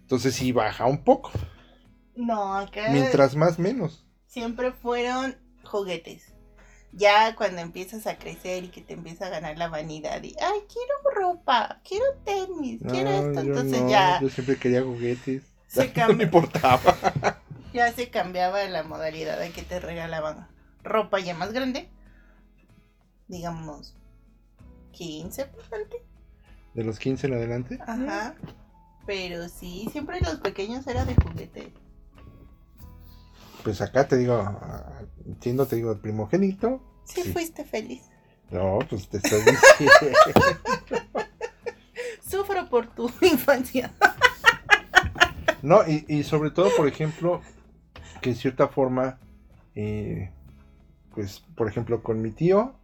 Entonces 0.02 0.34
sí 0.34 0.52
baja 0.52 0.86
un 0.86 1.04
poco. 1.04 1.30
No, 2.14 2.54
acá 2.56 2.88
Mientras 2.90 3.36
más 3.36 3.58
menos. 3.58 4.04
siempre 4.26 4.72
fueron 4.72 5.36
juguetes. 5.64 6.32
Ya 6.92 7.34
cuando 7.36 7.62
empiezas 7.62 8.06
a 8.06 8.18
crecer 8.18 8.64
y 8.64 8.68
que 8.68 8.82
te 8.82 8.92
empieza 8.92 9.26
a 9.26 9.30
ganar 9.30 9.56
la 9.56 9.68
vanidad 9.68 10.22
y, 10.22 10.36
ay, 10.40 10.60
quiero 10.70 11.14
ropa, 11.14 11.80
quiero 11.88 12.04
tenis, 12.24 12.82
quiero 12.86 13.08
esto, 13.08 13.40
entonces 13.40 13.80
no, 13.80 13.88
ya 13.88 14.20
Yo 14.20 14.28
siempre 14.28 14.56
quería 14.58 14.82
juguetes. 14.82 15.42
se, 15.68 15.90
No 15.96 16.12
me 16.12 16.24
importaba. 16.24 16.82
ya 17.72 17.90
se 17.92 18.10
cambiaba 18.10 18.62
la 18.64 18.82
modalidad 18.82 19.38
de 19.38 19.50
que 19.52 19.62
te 19.62 19.80
regalaban 19.80 20.46
ropa 20.82 21.18
ya 21.20 21.34
más 21.34 21.52
grande, 21.52 21.88
digamos 23.28 23.94
15 24.92 25.46
por 25.46 25.64
adelante. 25.64 26.02
De 26.74 26.84
los 26.84 26.98
15 26.98 27.26
en 27.26 27.34
adelante. 27.34 27.78
Ajá. 27.86 28.34
Pero 29.06 29.48
sí, 29.48 29.88
siempre 29.90 30.20
los 30.20 30.36
pequeños 30.36 30.86
era 30.86 31.04
de 31.04 31.14
juguete. 31.16 31.72
Pues 33.64 33.80
acá 33.80 34.08
te 34.08 34.16
digo, 34.16 34.58
entiendo, 35.26 35.66
te 35.66 35.76
digo, 35.76 35.92
el 35.92 35.98
primogénito. 36.00 36.82
Sí, 37.04 37.22
Sí. 37.22 37.32
fuiste 37.32 37.64
feliz. 37.64 38.02
No, 38.50 38.78
pues 38.88 39.08
te 39.08 39.16
estoy 39.18 39.40
diciendo. 39.40 40.42
Sufro 42.28 42.68
por 42.68 42.86
tu 42.88 43.10
infancia. 43.22 43.92
No, 45.62 45.86
y, 45.86 46.04
y 46.08 46.22
sobre 46.24 46.50
todo, 46.50 46.68
por 46.76 46.88
ejemplo, 46.88 47.40
que 48.20 48.30
en 48.30 48.36
cierta 48.36 48.68
forma, 48.68 49.18
eh, 49.74 50.30
pues, 51.14 51.40
por 51.56 51.68
ejemplo, 51.68 52.02
con 52.02 52.20
mi 52.20 52.30
tío, 52.32 52.74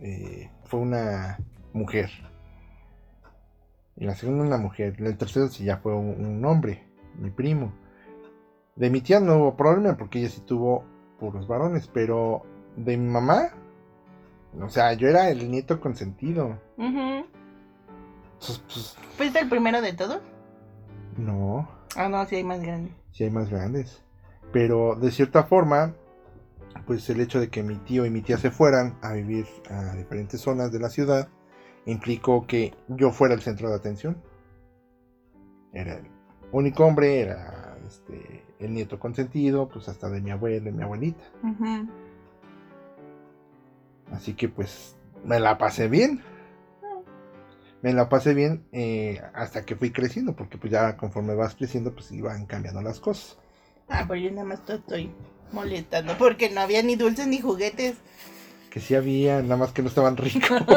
eh, 0.00 0.50
fue 0.64 0.80
una 0.80 1.38
mujer. 1.72 2.10
En 3.96 4.06
la 4.06 4.14
segunda 4.14 4.44
una 4.44 4.58
mujer. 4.58 4.96
En 4.98 5.06
el 5.06 5.16
tercero 5.16 5.48
sí 5.48 5.64
ya 5.64 5.78
fue 5.78 5.94
un, 5.94 6.24
un 6.24 6.44
hombre, 6.44 6.84
mi 7.18 7.30
primo. 7.30 7.72
De 8.78 8.90
mi 8.90 9.00
tía 9.00 9.18
no 9.18 9.38
hubo 9.38 9.56
problema 9.56 9.96
porque 9.96 10.20
ella 10.20 10.28
sí 10.28 10.40
tuvo 10.40 10.84
puros 11.18 11.48
varones, 11.48 11.88
pero 11.92 12.42
de 12.76 12.96
mi 12.96 13.10
mamá, 13.10 13.50
o 14.60 14.68
sea, 14.68 14.92
yo 14.92 15.08
era 15.08 15.30
el 15.30 15.50
nieto 15.50 15.80
consentido. 15.80 16.56
Pues, 16.76 18.62
¿Fuiste 19.16 19.40
el 19.40 19.48
primero 19.48 19.82
de 19.82 19.92
todos? 19.92 20.20
no. 21.16 21.68
Ah, 21.96 22.08
no, 22.08 22.24
sí 22.26 22.36
hay 22.36 22.44
más 22.44 22.60
grande. 22.60 22.92
sí 23.10 23.24
hay 23.24 23.30
más 23.30 23.50
grandes. 23.50 24.00
Pero 24.52 24.94
de 24.94 25.10
cierta 25.10 25.42
forma, 25.42 25.94
pues 26.86 27.10
el 27.10 27.20
hecho 27.20 27.40
de 27.40 27.48
que 27.48 27.64
mi 27.64 27.76
tío 27.78 28.06
y 28.06 28.10
mi 28.10 28.22
tía 28.22 28.38
se 28.38 28.52
fueran 28.52 28.96
a 29.02 29.14
vivir 29.14 29.46
a 29.70 29.96
diferentes 29.96 30.40
zonas 30.40 30.70
de 30.70 30.78
la 30.78 30.90
ciudad 30.90 31.28
implicó 31.86 32.46
que 32.46 32.74
yo 32.88 33.10
fuera 33.10 33.34
el 33.34 33.40
centro 33.40 33.68
de 33.70 33.74
atención. 33.74 34.22
Era 35.72 35.94
el 35.94 36.06
único 36.52 36.84
hombre, 36.84 37.20
era 37.20 37.76
este, 37.86 38.44
el 38.60 38.74
nieto 38.74 38.98
consentido, 38.98 39.68
pues 39.68 39.88
hasta 39.88 40.08
de 40.08 40.20
mi 40.20 40.30
abuelo 40.30 40.68
y 40.68 40.72
mi 40.72 40.82
abuelita. 40.82 41.22
Así 44.12 44.34
que 44.34 44.48
pues 44.48 44.96
me 45.24 45.40
la 45.40 45.58
pasé 45.58 45.88
bien. 45.88 46.22
Me 47.80 47.92
la 47.92 48.08
pasé 48.08 48.34
bien 48.34 48.64
eh, 48.72 49.22
hasta 49.34 49.64
que 49.64 49.76
fui 49.76 49.92
creciendo, 49.92 50.34
porque 50.34 50.58
pues 50.58 50.72
ya 50.72 50.96
conforme 50.96 51.36
vas 51.36 51.54
creciendo, 51.54 51.94
pues 51.94 52.10
iban 52.10 52.46
cambiando 52.46 52.82
las 52.82 52.98
cosas. 52.98 53.38
Ah, 53.88 54.04
pero 54.08 54.20
yo 54.20 54.30
nada 54.30 54.44
más 54.44 54.64
te 54.64 54.74
estoy 54.74 55.12
molestando 55.52 56.18
porque 56.18 56.50
no 56.50 56.60
había 56.60 56.82
ni 56.82 56.96
dulces 56.96 57.28
ni 57.28 57.40
juguetes. 57.40 57.96
Que 58.70 58.80
sí 58.80 58.96
había, 58.96 59.42
nada 59.42 59.56
más 59.56 59.72
que 59.72 59.82
no 59.82 59.88
estaban 59.88 60.16
ricos. 60.16 60.62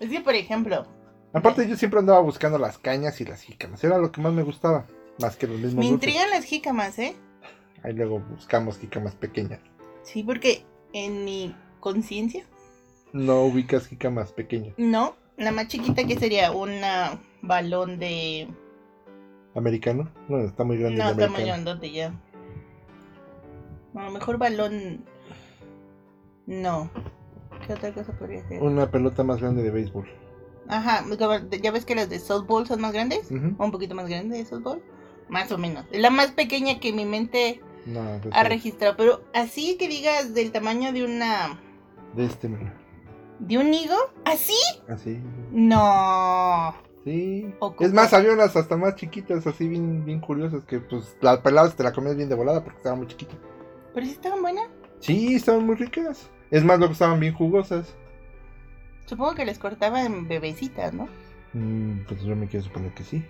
Es 0.00 0.08
que, 0.08 0.20
por 0.22 0.34
ejemplo, 0.34 0.86
Aparte 1.32 1.68
yo 1.68 1.76
siempre 1.76 2.00
andaba 2.00 2.20
buscando 2.20 2.58
las 2.58 2.78
cañas 2.78 3.20
y 3.20 3.24
las 3.24 3.42
jícamas. 3.42 3.82
Era 3.84 3.98
lo 3.98 4.10
que 4.10 4.20
más 4.20 4.32
me 4.32 4.42
gustaba. 4.42 4.86
Más 5.20 5.36
que 5.36 5.46
los 5.46 5.58
mismos 5.60 5.84
me 5.84 5.86
intrigan 5.86 6.30
las 6.30 6.44
jícamas, 6.44 6.98
¿eh? 6.98 7.16
Ahí 7.82 7.92
luego 7.94 8.20
buscamos 8.20 8.78
jícamas 8.78 9.14
pequeñas. 9.14 9.60
Sí, 10.02 10.22
porque 10.22 10.64
en 10.92 11.24
mi 11.24 11.54
conciencia, 11.80 12.44
No 13.12 13.42
ubicas 13.44 13.86
jícamas 13.86 14.32
pequeñas. 14.32 14.74
no. 14.78 15.16
La 15.36 15.52
más 15.52 15.68
chiquita 15.68 16.04
que 16.04 16.18
sería 16.18 16.52
una 16.52 17.18
balón 17.40 17.98
de... 17.98 18.46
¿Americano? 19.54 20.10
No, 20.28 20.38
está 20.40 20.64
muy 20.64 20.76
grande 20.76 20.98
No, 20.98 21.10
está 21.12 21.28
muy 21.30 21.44
grandote 21.44 21.90
ya. 21.90 22.12
A 23.94 24.04
lo 24.04 24.10
mejor 24.10 24.36
balón... 24.36 25.02
No. 26.46 26.90
¿Qué 27.66 27.72
otra 27.72 27.94
cosa 27.94 28.12
podría 28.18 28.46
ser? 28.48 28.62
Una 28.62 28.90
pelota 28.90 29.24
más 29.24 29.40
grande 29.40 29.62
de 29.62 29.70
béisbol. 29.70 30.06
Ajá, 30.68 31.06
ya 31.62 31.70
ves 31.72 31.86
que 31.86 31.94
las 31.94 32.10
de 32.10 32.18
softball 32.18 32.66
son 32.66 32.82
más 32.82 32.92
grandes. 32.92 33.30
O 33.56 33.64
un 33.64 33.70
poquito 33.72 33.94
más 33.94 34.10
grande 34.10 34.36
de 34.36 34.44
softball. 34.44 34.82
Más 35.30 35.50
o 35.52 35.58
menos. 35.58 35.86
La 35.92 36.10
más 36.10 36.32
pequeña 36.32 36.78
que 36.80 36.92
mi 36.92 37.04
mente 37.04 37.60
No, 37.86 38.18
pues, 38.22 38.34
ha 38.34 38.42
registrado. 38.44 38.96
Pero 38.96 39.22
así 39.32 39.76
que 39.78 39.88
digas 39.88 40.34
del 40.34 40.52
tamaño 40.52 40.92
de 40.92 41.04
una. 41.04 41.58
de 42.14 42.26
este, 42.26 42.48
mira. 42.48 42.74
¿De 43.38 43.56
un 43.56 43.72
higo? 43.72 43.94
¿Así? 44.24 44.56
Así. 44.88 45.18
No. 45.50 46.74
Sí. 47.04 47.46
Ocupa- 47.60 47.86
Es 47.86 47.92
más, 47.94 48.12
había 48.12 48.32
unas 48.34 48.54
hasta 48.56 48.76
más 48.76 48.96
chiquitas, 48.96 49.46
así 49.46 49.66
bien, 49.66 50.04
bien 50.04 50.20
curiosas, 50.20 50.62
que 50.64 50.78
pues 50.80 51.16
la 51.22 51.42
pelada 51.42 51.70
te 51.70 51.82
la 51.82 51.92
comías 51.92 52.16
bien 52.16 52.28
de 52.28 52.34
volada 52.34 52.62
porque 52.62 52.76
estaba 52.76 52.96
muy 52.96 53.06
chiquita. 53.06 53.34
Pero 53.94 54.04
sí 54.06 54.12
estaban 54.12 54.42
buenas. 54.42 54.68
Sí, 54.98 55.34
estaban 55.34 55.64
muy 55.64 55.76
ricas. 55.76 56.28
Es 56.50 56.62
más, 56.64 56.78
luego 56.78 56.92
estaban 56.92 57.18
bien 57.20 57.32
jugosas. 57.32 57.94
Supongo 59.06 59.34
que 59.34 59.44
les 59.46 59.58
cortaban 59.58 60.28
bebecitas, 60.28 60.92
¿no? 60.92 61.08
Mm, 61.54 62.00
pues 62.06 62.20
yo 62.22 62.36
me 62.36 62.46
quiero 62.46 62.66
suponer 62.66 62.92
que 62.92 63.04
sí. 63.04 63.24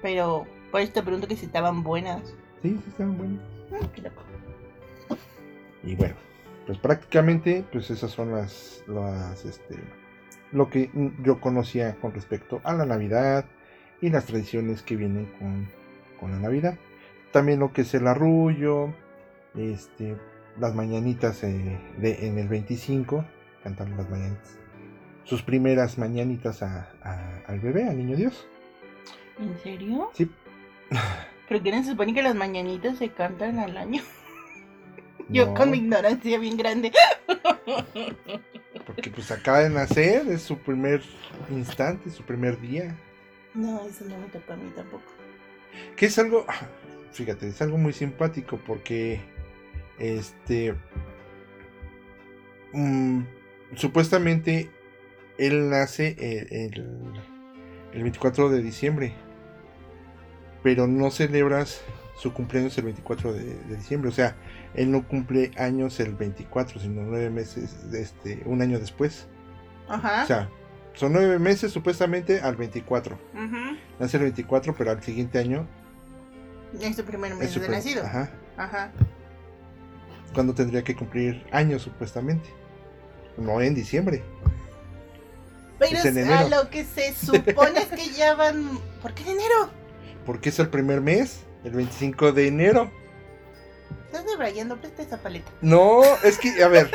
Pero 0.00 0.46
por 0.72 0.80
eso 0.80 0.92
te 0.92 1.02
pregunto 1.02 1.28
que 1.28 1.36
si 1.36 1.46
estaban 1.46 1.84
buenas. 1.84 2.34
Sí, 2.62 2.70
sí 2.70 2.84
estaban 2.88 3.16
buenas. 3.16 3.40
Qué 3.94 4.02
loco. 4.02 4.22
Y 5.84 5.94
bueno, 5.94 6.14
pues 6.66 6.78
prácticamente, 6.78 7.64
pues 7.72 7.90
esas 7.90 8.10
son 8.10 8.32
las, 8.32 8.82
las, 8.86 9.44
este, 9.44 9.76
lo 10.52 10.68
que 10.70 10.90
yo 11.22 11.40
conocía 11.40 11.96
con 11.96 12.12
respecto 12.12 12.60
a 12.64 12.72
la 12.74 12.84
Navidad 12.86 13.44
y 14.00 14.10
las 14.10 14.26
tradiciones 14.26 14.82
que 14.82 14.96
vienen 14.96 15.26
con, 15.38 15.68
con 16.20 16.30
la 16.32 16.38
Navidad. 16.38 16.76
También 17.32 17.60
lo 17.60 17.72
que 17.72 17.82
es 17.82 17.94
el 17.94 18.06
arrullo, 18.06 18.92
este, 19.56 20.16
las 20.58 20.74
mañanitas 20.74 21.42
eh, 21.44 21.78
de, 21.98 22.26
en 22.26 22.38
el 22.38 22.48
25, 22.48 23.24
cantar 23.64 23.88
las 23.90 24.08
mañanitas. 24.10 24.58
Sus 25.24 25.42
primeras 25.42 25.98
mañanitas 25.98 26.62
a- 26.62 26.90
a- 27.02 27.42
al 27.46 27.60
bebé, 27.60 27.84
al 27.88 27.96
niño 27.96 28.16
Dios. 28.16 28.46
¿En 29.40 29.58
serio? 29.60 30.10
Sí. 30.14 30.30
¿Pero 31.48 31.62
que 31.62 31.72
se 31.72 31.90
supone 31.90 32.14
que 32.14 32.22
las 32.22 32.34
mañanitas 32.34 32.98
se 32.98 33.10
cantan 33.10 33.58
al 33.58 33.76
año? 33.76 34.02
Yo 35.28 35.46
No. 35.46 35.54
con 35.54 35.70
mi 35.70 35.78
ignorancia 35.78 36.38
bien 36.38 36.56
grande. 36.56 36.92
Porque 38.86 39.10
pues 39.10 39.30
acaba 39.30 39.60
de 39.60 39.70
nacer, 39.70 40.26
es 40.28 40.42
su 40.42 40.58
primer 40.58 41.02
instante, 41.50 42.10
su 42.10 42.22
primer 42.22 42.60
día. 42.60 42.94
No, 43.54 43.84
eso 43.86 44.04
no 44.06 44.18
me 44.18 44.26
tocó 44.26 44.54
a 44.54 44.56
mí 44.56 44.70
tampoco. 44.74 45.04
Que 45.96 46.06
es 46.06 46.18
algo, 46.18 46.44
ah, 46.48 46.66
fíjate, 47.12 47.48
es 47.48 47.62
algo 47.62 47.78
muy 47.78 47.92
simpático 47.92 48.58
porque, 48.66 49.20
este, 49.98 50.74
mm, 52.72 53.22
supuestamente 53.76 54.70
él 55.38 55.70
nace 55.70 56.16
el, 56.18 56.52
el, 56.52 57.22
el 57.92 58.02
24 58.02 58.50
de 58.50 58.62
diciembre, 58.62 59.14
pero 60.62 60.86
no 60.86 61.10
celebras 61.10 61.82
su 62.16 62.32
cumpleaños 62.32 62.76
el 62.78 62.84
24 62.84 63.32
de, 63.32 63.42
de 63.54 63.76
diciembre, 63.76 64.10
o 64.10 64.12
sea, 64.12 64.36
él 64.74 64.90
no 64.90 65.06
cumple 65.06 65.50
años 65.56 65.98
el 66.00 66.14
24, 66.14 66.80
sino 66.80 67.02
nueve 67.02 67.30
meses, 67.30 67.76
este, 67.92 68.42
un 68.46 68.62
año 68.62 68.78
después. 68.78 69.26
Ajá. 69.88 70.22
O 70.22 70.26
sea, 70.26 70.48
son 70.94 71.12
nueve 71.12 71.38
meses 71.38 71.72
supuestamente 71.72 72.40
al 72.40 72.56
24. 72.56 73.16
Ujú. 73.34 73.76
Nace 73.98 74.16
el 74.16 74.24
24, 74.24 74.74
pero 74.76 74.90
al 74.90 75.02
siguiente 75.02 75.38
año 75.38 75.66
Es 76.80 76.96
su 76.96 77.04
primer 77.04 77.34
mes 77.34 77.50
su 77.50 77.60
de 77.60 77.68
nacido. 77.68 78.04
Ajá. 78.04 78.30
Ajá. 78.56 78.92
Cuando 80.34 80.54
tendría 80.54 80.82
que 80.82 80.94
cumplir 80.94 81.44
años 81.52 81.82
supuestamente. 81.82 82.48
No 83.36 83.60
en 83.60 83.74
diciembre. 83.74 84.22
Pero 85.78 85.96
Es 85.96 86.04
en 86.04 86.30
a 86.30 86.48
lo 86.48 86.68
que 86.70 86.84
se 86.84 87.12
supone 87.14 87.80
es 87.80 87.86
que 87.86 88.10
ya 88.10 88.34
van. 88.34 88.78
¿Por 89.00 89.14
qué 89.14 89.22
en 89.22 89.30
enero? 89.30 89.70
Porque 90.24 90.50
es 90.50 90.58
el 90.58 90.68
primer 90.68 91.00
mes, 91.00 91.40
el 91.64 91.72
25 91.72 92.32
de 92.32 92.48
enero. 92.48 92.90
Estás 94.06 94.26
debrayando, 94.26 94.76
presta 94.76 95.02
esa 95.02 95.18
paleta. 95.18 95.50
No, 95.60 96.02
es 96.22 96.38
que, 96.38 96.62
a 96.62 96.68
ver. 96.68 96.90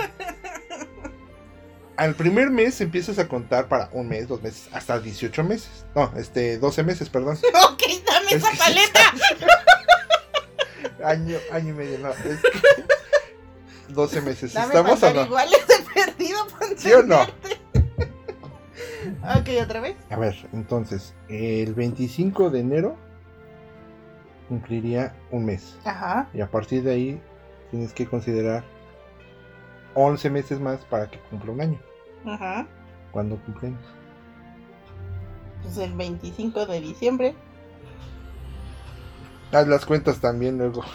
Al 1.97 2.13
primer 2.13 2.51
mes 2.51 2.79
empiezas 2.79 3.17
a 3.17 3.27
contar 3.27 3.67
para 3.67 3.89
un 3.91 4.07
mes, 4.07 4.27
dos 4.27 4.41
meses, 4.43 4.69
hasta 4.71 4.99
18 4.99 5.43
meses. 5.43 5.85
No, 5.95 6.13
este, 6.15 6.59
12 6.59 6.83
meses, 6.83 7.09
perdón. 7.09 7.37
Ok, 7.71 7.83
dame 8.05 8.31
Es 8.31 8.35
esa 8.43 8.51
paleta. 8.51 8.99
Año, 11.03 11.37
año 11.51 11.69
y 11.69 11.73
medio, 11.73 11.99
no. 11.99 12.09
Es 12.09 12.41
que 12.41 12.83
12 13.89 14.21
meses. 14.21 14.53
Dame 14.53 14.67
¿Estamos 14.67 15.01
o 15.03 15.13
no? 15.13 15.23
iguales 15.25 15.59
de 15.67 15.75
perdido 15.93 16.47
¿Sí 16.75 16.91
o 16.91 17.03
no? 17.03 17.21
ok, 19.39 19.49
otra 19.63 19.79
vez. 19.79 19.95
A 20.09 20.17
ver, 20.17 20.35
entonces, 20.53 21.13
el 21.29 21.73
25 21.73 22.49
de 22.49 22.59
enero 22.59 22.97
cumpliría 24.47 25.15
un 25.31 25.45
mes. 25.45 25.77
Ajá. 25.83 26.29
Y 26.33 26.41
a 26.41 26.49
partir 26.49 26.83
de 26.83 26.91
ahí 26.91 27.21
tienes 27.71 27.93
que 27.93 28.05
considerar 28.05 28.63
11 29.93 30.29
meses 30.29 30.59
más 30.59 30.79
para 30.85 31.09
que 31.09 31.19
cumpla 31.29 31.51
un 31.51 31.61
año. 31.61 31.79
Ajá. 32.25 32.67
¿Cuándo 33.11 33.37
cumplimos? 33.43 33.81
Pues 35.63 35.77
el 35.77 35.93
25 35.93 36.65
de 36.65 36.81
diciembre. 36.81 37.35
Haz 39.51 39.67
las 39.67 39.85
cuentas 39.85 40.19
también 40.19 40.57
luego. 40.57 40.83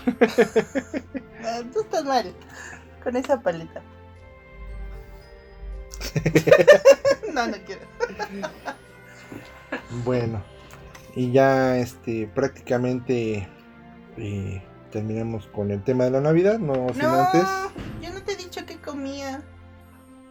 Ah, 1.45 1.61
tú 1.73 1.81
estás 1.81 2.05
mal 2.05 2.33
con 3.03 3.17
esa 3.17 3.41
paleta. 3.41 3.83
no, 7.35 7.49
no 7.49 7.57
quiero. 7.67 7.83
Bueno, 10.05 10.41
y 11.15 11.33
ya 11.33 11.77
este 11.79 12.27
prácticamente 12.35 13.49
eh, 14.17 14.63
terminamos 14.91 15.47
con 15.49 15.71
el 15.71 15.83
tema 15.83 16.05
de 16.05 16.11
la 16.11 16.21
Navidad, 16.21 16.59
no 16.59 16.89
sin 16.91 17.03
No, 17.03 17.21
antes. 17.23 17.49
yo 18.01 18.13
no 18.13 18.23
te 18.23 18.33
he 18.33 18.37
dicho 18.37 18.65
que 18.67 18.79
comía. 18.79 19.43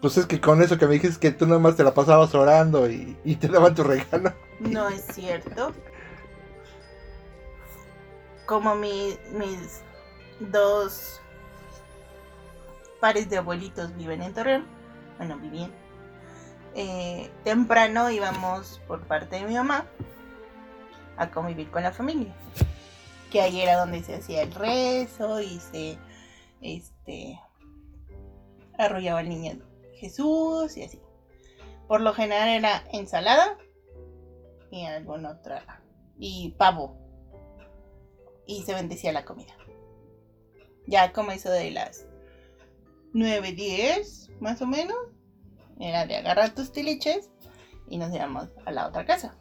Pues 0.01 0.17
es 0.17 0.25
que 0.25 0.41
con 0.41 0.61
eso 0.63 0.77
que 0.79 0.87
me 0.87 0.93
dijiste 0.93 1.19
que 1.19 1.31
tú 1.31 1.45
nomás 1.45 1.75
te 1.75 1.83
la 1.83 1.93
pasabas 1.93 2.33
orando 2.33 2.89
y, 2.89 3.15
y 3.23 3.35
te 3.35 3.47
daban 3.47 3.75
tu 3.75 3.83
regalo. 3.83 4.33
No 4.59 4.89
es 4.89 5.03
cierto. 5.13 5.73
Como 8.45 8.75
mi- 8.75 9.17
mis 9.33 9.81
dos 10.39 11.21
pares 12.99 13.29
de 13.29 13.37
abuelitos 13.37 13.95
viven 13.95 14.21
en 14.21 14.33
Torreón, 14.33 14.65
bueno, 15.17 15.37
vivían. 15.37 15.71
eh, 16.75 17.29
temprano 17.43 18.09
íbamos 18.09 18.81
por 18.87 19.01
parte 19.01 19.35
de 19.37 19.45
mi 19.45 19.53
mamá 19.55 19.85
a 21.21 21.31
convivir 21.31 21.69
con 21.69 21.83
la 21.83 21.91
familia. 21.91 22.33
Que 23.31 23.41
ahí 23.41 23.61
era 23.61 23.79
donde 23.79 24.03
se 24.03 24.15
hacía 24.15 24.41
el 24.41 24.53
rezo 24.53 25.41
y 25.41 25.59
se 25.59 25.97
este 26.61 27.39
arrollaba 28.77 29.19
al 29.19 29.29
niño 29.29 29.59
Jesús 29.95 30.75
y 30.77 30.83
así. 30.83 30.99
Por 31.87 32.01
lo 32.01 32.13
general 32.13 32.49
era 32.49 32.83
ensalada 32.91 33.57
y 34.71 34.85
alguna 34.85 35.31
otra. 35.31 35.81
Y 36.17 36.55
pavo. 36.57 36.97
Y 38.47 38.63
se 38.63 38.73
bendecía 38.73 39.11
la 39.11 39.25
comida. 39.25 39.53
Ya 40.87 41.13
como 41.13 41.31
eso 41.31 41.51
de 41.51 41.71
las 41.71 42.05
9, 43.13 43.51
10, 43.51 44.31
más 44.39 44.61
o 44.61 44.67
menos. 44.67 44.97
Era 45.79 46.05
de 46.05 46.17
agarrar 46.17 46.53
tus 46.53 46.71
tiliches 46.71 47.29
y 47.87 47.97
nos 47.97 48.13
íbamos 48.13 48.49
a 48.65 48.71
la 48.71 48.87
otra 48.87 49.05
casa. 49.05 49.35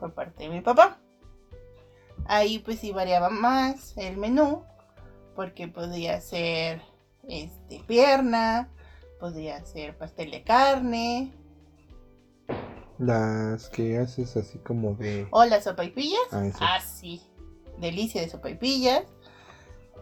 Por 0.00 0.14
parte 0.14 0.44
de 0.44 0.50
mi 0.50 0.60
papá. 0.60 1.00
Ahí 2.26 2.58
pues 2.58 2.80
sí 2.80 2.92
variaba 2.92 3.28
más 3.30 3.96
el 3.96 4.16
menú. 4.16 4.64
Porque 5.34 5.68
podía 5.68 6.20
ser 6.20 6.82
este, 7.28 7.82
pierna. 7.86 8.70
Podía 9.20 9.64
ser 9.64 9.96
pastel 9.96 10.30
de 10.30 10.44
carne. 10.44 11.32
Las 12.98 13.68
que 13.68 13.98
haces 13.98 14.36
así 14.36 14.58
como 14.58 14.94
de... 14.94 15.28
O 15.30 15.44
las 15.44 15.64
sopaipillas. 15.64 16.20
Ah. 16.32 16.50
Ah, 16.60 16.80
sí. 16.80 17.22
Delicia 17.78 18.20
de 18.20 18.28
sopaipillas. 18.28 19.04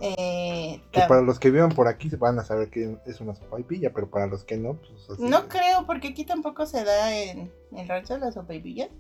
Eh, 0.00 0.82
Que 0.92 1.02
para 1.09 1.22
los 1.22 1.38
que 1.38 1.50
vivan 1.50 1.70
por 1.70 1.88
aquí 1.88 2.09
van 2.16 2.38
a 2.38 2.44
saber 2.44 2.68
que 2.70 2.98
es 3.06 3.20
una 3.20 3.35
sopaipilla, 3.35 3.92
pero 3.94 4.11
para 4.11 4.26
los 4.26 4.44
que 4.44 4.56
no, 4.56 4.74
pues 4.74 5.09
así. 5.11 5.22
No 5.22 5.48
creo, 5.48 5.87
porque 5.87 6.09
aquí 6.09 6.24
tampoco 6.24 6.66
se 6.66 6.85
da 6.85 7.16
en 7.16 7.52
el 7.74 7.88
rancho 7.88 8.18
la 8.18 8.32
sopaipillas. 8.32 8.90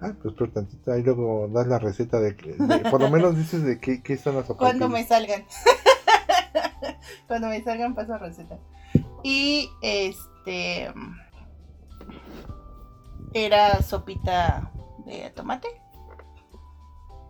Ah, 0.00 0.12
pues 0.22 0.34
pero 0.36 0.50
tantito, 0.52 0.92
ahí 0.92 1.02
luego 1.02 1.48
das 1.48 1.66
la 1.66 1.78
receta 1.78 2.20
de, 2.20 2.34
por 2.90 3.00
lo 3.00 3.10
menos 3.10 3.36
dices 3.36 3.62
de 3.62 3.80
qué, 3.80 4.02
qué 4.02 4.18
son 4.18 4.36
las 4.36 4.46
sopaipillas. 4.46 4.78
Cuando 4.78 4.88
me 4.88 5.04
salgan. 5.04 5.44
Cuando 7.26 7.48
me 7.48 7.62
salgan 7.62 7.94
paso 7.94 8.18
receta. 8.18 8.58
Y 9.22 9.70
este 9.80 10.92
era 13.32 13.82
sopita 13.82 14.70
de 15.06 15.30
tomate. 15.30 15.68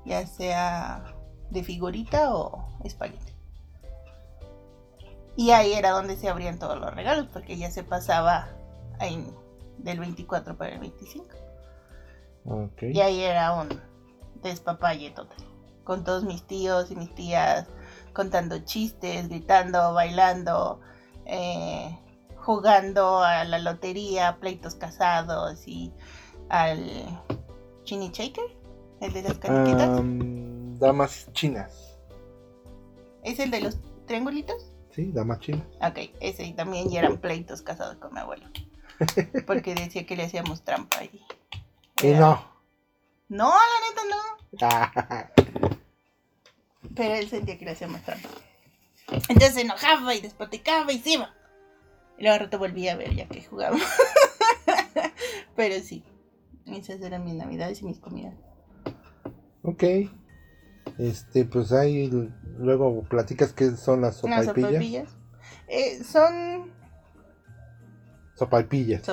Ya 0.04 0.26
sea 0.26 1.14
de 1.50 1.62
figurita 1.62 2.34
o 2.34 2.68
espagueti. 2.84 3.32
Y 5.36 5.50
ahí 5.50 5.74
era 5.74 5.90
donde 5.90 6.16
se 6.16 6.28
abrían 6.28 6.58
todos 6.58 6.78
los 6.80 6.94
regalos, 6.94 7.26
porque 7.32 7.56
ya 7.56 7.70
se 7.70 7.84
pasaba 7.84 8.48
ahí 8.98 9.24
del 9.78 10.00
24 10.00 10.56
para 10.56 10.72
el 10.72 10.80
25. 10.80 11.45
Ok. 12.46 12.82
Y 12.82 13.00
ahí 13.00 13.22
era 13.22 13.52
un 13.54 13.68
despapalle 14.42 15.10
total. 15.10 15.38
Con 15.84 16.04
todos 16.04 16.24
mis 16.24 16.42
tíos 16.42 16.90
y 16.90 16.96
mis 16.96 17.14
tías 17.14 17.68
contando 18.12 18.58
chistes, 18.60 19.28
gritando, 19.28 19.92
bailando, 19.92 20.80
eh, 21.26 21.96
jugando 22.36 23.18
a 23.20 23.44
la 23.44 23.58
lotería, 23.58 24.38
pleitos 24.40 24.74
casados 24.74 25.68
y 25.68 25.92
al 26.48 27.22
Chini 27.84 28.10
Shaker, 28.10 28.56
el 29.00 29.12
de 29.12 29.22
las 29.22 29.38
caniquitas. 29.38 29.98
Am, 29.98 30.78
damas 30.78 31.28
chinas. 31.32 31.98
¿Es 33.22 33.38
el 33.38 33.50
de 33.50 33.60
los 33.60 33.78
triangulitos? 34.06 34.72
Sí, 34.90 35.12
damas 35.12 35.40
chinas. 35.40 35.66
Ok, 35.82 36.10
ese 36.20 36.44
y 36.44 36.52
también 36.54 36.88
ya 36.88 37.00
eran 37.00 37.18
pleitos 37.18 37.60
casados 37.60 37.96
con 37.96 38.14
mi 38.14 38.20
abuelo. 38.20 38.46
Porque 39.46 39.74
decía 39.74 40.06
que 40.06 40.16
le 40.16 40.24
hacíamos 40.24 40.62
trampa 40.62 41.04
y... 41.04 41.20
Y 42.02 42.06
era- 42.08 42.20
no. 42.20 42.56
No, 43.28 43.48
la 43.50 43.88
neta 43.88 44.02
no. 44.10 44.22
Ah, 44.62 45.30
Pero 46.94 47.14
él 47.14 47.28
sentía 47.28 47.58
que 47.58 47.64
le 47.64 47.72
hacíamos 47.72 48.00
trampa. 48.02 48.28
Entonces 49.08 49.54
se 49.54 49.60
enojaba 49.62 50.14
y 50.14 50.20
despoticaba 50.20 50.92
y 50.92 50.98
se 50.98 51.10
iba. 51.10 51.34
Y 52.18 52.22
luego 52.22 52.34
al 52.34 52.40
rato 52.40 52.58
volvía 52.58 52.92
a 52.92 52.96
ver 52.96 53.14
ya 53.14 53.26
que 53.28 53.42
jugábamos. 53.42 53.82
Pero 55.56 55.82
sí, 55.82 56.04
esas 56.66 57.00
eran 57.00 57.24
mis 57.24 57.34
navidades 57.34 57.80
y 57.82 57.84
mis 57.84 57.98
comidas. 57.98 58.34
ok. 59.62 59.84
Este, 60.98 61.44
pues 61.44 61.72
ahí 61.72 62.08
luego 62.58 63.02
platicas 63.04 63.52
qué 63.52 63.72
son 63.76 64.00
las 64.00 64.22
Las 64.22 64.44
sopaipillas. 64.46 64.70
sopaipillas. 64.72 65.16
Eh, 65.68 66.02
son 66.04 66.72
Sopaipillas. 68.36 69.02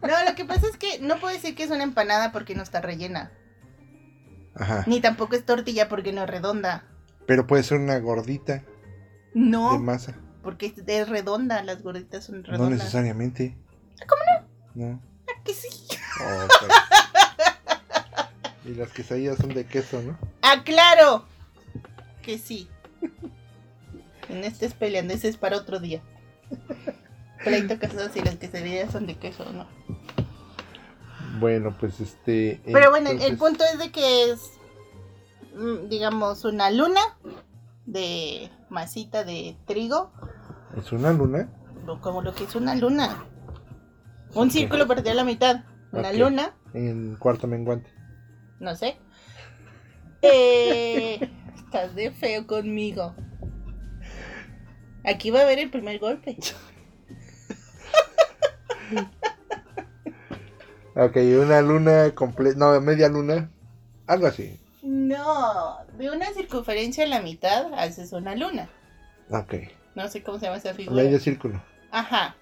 No, 0.00 0.14
lo 0.26 0.34
que 0.34 0.44
pasa 0.46 0.66
es 0.68 0.78
que 0.78 1.00
no 1.00 1.18
puedo 1.20 1.34
decir 1.34 1.54
que 1.54 1.64
es 1.64 1.70
una 1.70 1.82
empanada 1.82 2.32
porque 2.32 2.54
no 2.54 2.62
está 2.62 2.80
rellena. 2.80 3.30
Ajá. 4.54 4.84
Ni 4.86 5.00
tampoco 5.02 5.34
es 5.36 5.44
tortilla 5.44 5.88
porque 5.88 6.12
no 6.14 6.22
es 6.22 6.30
redonda. 6.30 6.84
Pero 7.26 7.46
puede 7.46 7.62
ser 7.62 7.78
una 7.78 7.98
gordita 7.98 8.54
de 8.54 8.64
No, 9.34 9.78
masa. 9.78 10.14
Porque 10.42 10.72
es 10.86 11.08
redonda, 11.10 11.62
las 11.62 11.82
gorditas 11.82 12.24
son 12.24 12.40
No 12.42 12.48
redondas. 12.48 12.78
necesariamente. 12.78 13.58
¿Cómo 14.08 14.22
no? 14.76 14.86
No. 14.92 15.02
Ah, 15.28 15.32
que 15.44 15.52
sí. 15.52 15.68
Oh, 16.22 16.48
y 18.68 18.74
las 18.74 18.90
quesadillas 18.90 19.36
son 19.36 19.50
de 19.52 19.66
queso, 19.66 20.00
¿no? 20.00 20.16
¡Ah, 20.40 20.62
claro! 20.64 21.26
Que 22.22 22.38
sí. 22.38 22.70
En 24.30 24.44
este 24.44 24.64
es 24.66 24.74
peleando, 24.74 25.12
ese 25.12 25.28
es 25.28 25.36
para 25.36 25.56
otro 25.58 25.80
día. 25.80 26.00
Pleito 27.44 27.78
casado 27.78 28.08
si 28.10 28.20
las 28.20 28.36
quesadillas 28.36 28.92
son 28.92 29.06
de 29.06 29.16
queso 29.16 29.44
o 29.48 29.52
no. 29.52 29.66
Bueno, 31.40 31.76
pues 31.78 32.00
este. 32.00 32.60
Pero 32.64 32.90
bueno, 32.90 33.10
el- 33.10 33.36
punto 33.36 33.64
es 33.72 33.78
de 33.78 33.92
que 33.92 34.30
es, 34.30 34.40
mm, 35.54 35.88
digamos, 35.88 36.44
una 36.44 36.70
luna 36.70 37.00
de 37.86 38.50
masita 38.70 39.24
de 39.24 39.56
trigo, 39.66 40.10
Es 40.76 40.90
una 40.92 41.12
luna. 41.12 41.48
como 42.00 42.22
lo 42.22 42.34
que 42.34 42.44
es 42.44 42.54
una 42.54 42.74
luna. 42.74 43.24
Un 44.34 44.50
círculo 44.50 44.86
partido 44.86 45.12
a 45.12 45.14
la 45.14 45.24
mitad. 45.24 45.64
Una 45.92 46.12
luna, 46.12 46.54
En 46.74 47.16
cuarto 47.16 47.46
menguante. 47.46 47.90
no 48.60 48.74
sé. 48.74 48.98
Eh, 50.22 51.18
estás 51.56 51.94
de 51.94 52.10
feo 52.10 52.46
conmigo. 52.46 53.14
Aquí 55.04 55.30
va 55.30 55.40
a 55.40 55.42
haber 55.44 55.60
el 55.60 55.70
primer 55.70 55.98
golpe. 56.00 56.36
Ok, 60.94 61.16
una 61.40 61.60
luna 61.62 62.12
completa. 62.12 62.58
No, 62.58 62.80
media 62.80 63.08
luna. 63.08 63.48
Algo 64.08 64.26
así. 64.26 64.58
No, 64.82 65.76
de 65.96 66.10
una 66.10 66.32
circunferencia 66.32 67.04
a 67.04 67.06
la 67.06 67.22
mitad 67.22 67.72
haces 67.74 68.12
una 68.12 68.34
luna. 68.34 68.68
Ok. 69.30 69.54
No 69.94 70.08
sé 70.08 70.24
cómo 70.24 70.40
se 70.40 70.46
llama 70.46 70.58
esa 70.58 70.74
figura. 70.74 71.04
Medio 71.04 71.20
círculo. 71.20 71.62
Ajá. 71.92 72.34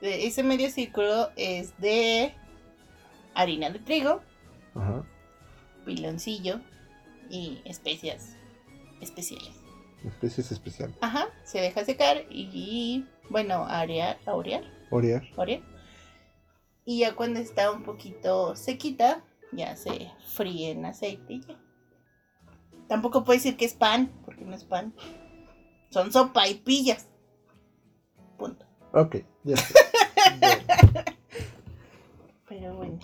Ese 0.00 0.42
medio 0.42 0.70
círculo 0.70 1.30
es 1.36 1.72
de 1.78 2.34
harina 3.34 3.70
de 3.70 3.78
trigo, 3.78 4.22
Ajá. 4.74 5.04
piloncillo 5.84 6.60
y 7.30 7.60
especias 7.64 8.30
especiales. 9.00 9.54
Especies 10.04 10.50
especiales. 10.52 10.96
Ajá, 11.00 11.28
se 11.44 11.60
deja 11.60 11.84
secar 11.84 12.24
y, 12.30 13.04
bueno, 13.28 13.64
arear, 13.66 14.18
aurear, 14.26 14.64
Orear. 14.90 15.22
aurear. 15.36 15.62
Y 16.84 17.00
ya 17.00 17.14
cuando 17.14 17.40
está 17.40 17.70
un 17.70 17.82
poquito 17.82 18.56
sequita, 18.56 19.22
ya 19.52 19.76
se 19.76 20.10
fríe 20.34 20.70
en 20.70 20.84
aceite 20.86 21.34
y 21.34 21.40
ya. 21.42 21.58
Tampoco 22.88 23.24
puede 23.24 23.38
decir 23.38 23.56
que 23.56 23.66
es 23.66 23.74
pan, 23.74 24.10
porque 24.24 24.44
no 24.44 24.54
es 24.54 24.64
pan. 24.64 24.94
Son 25.90 26.10
sopa 26.12 26.48
y 26.48 26.54
pillas. 26.54 27.06
Punto. 28.38 28.64
Ok, 28.92 29.16
ya. 29.44 29.56
Bueno, 30.40 30.56
Pero 32.48 32.76
bueno. 32.76 32.98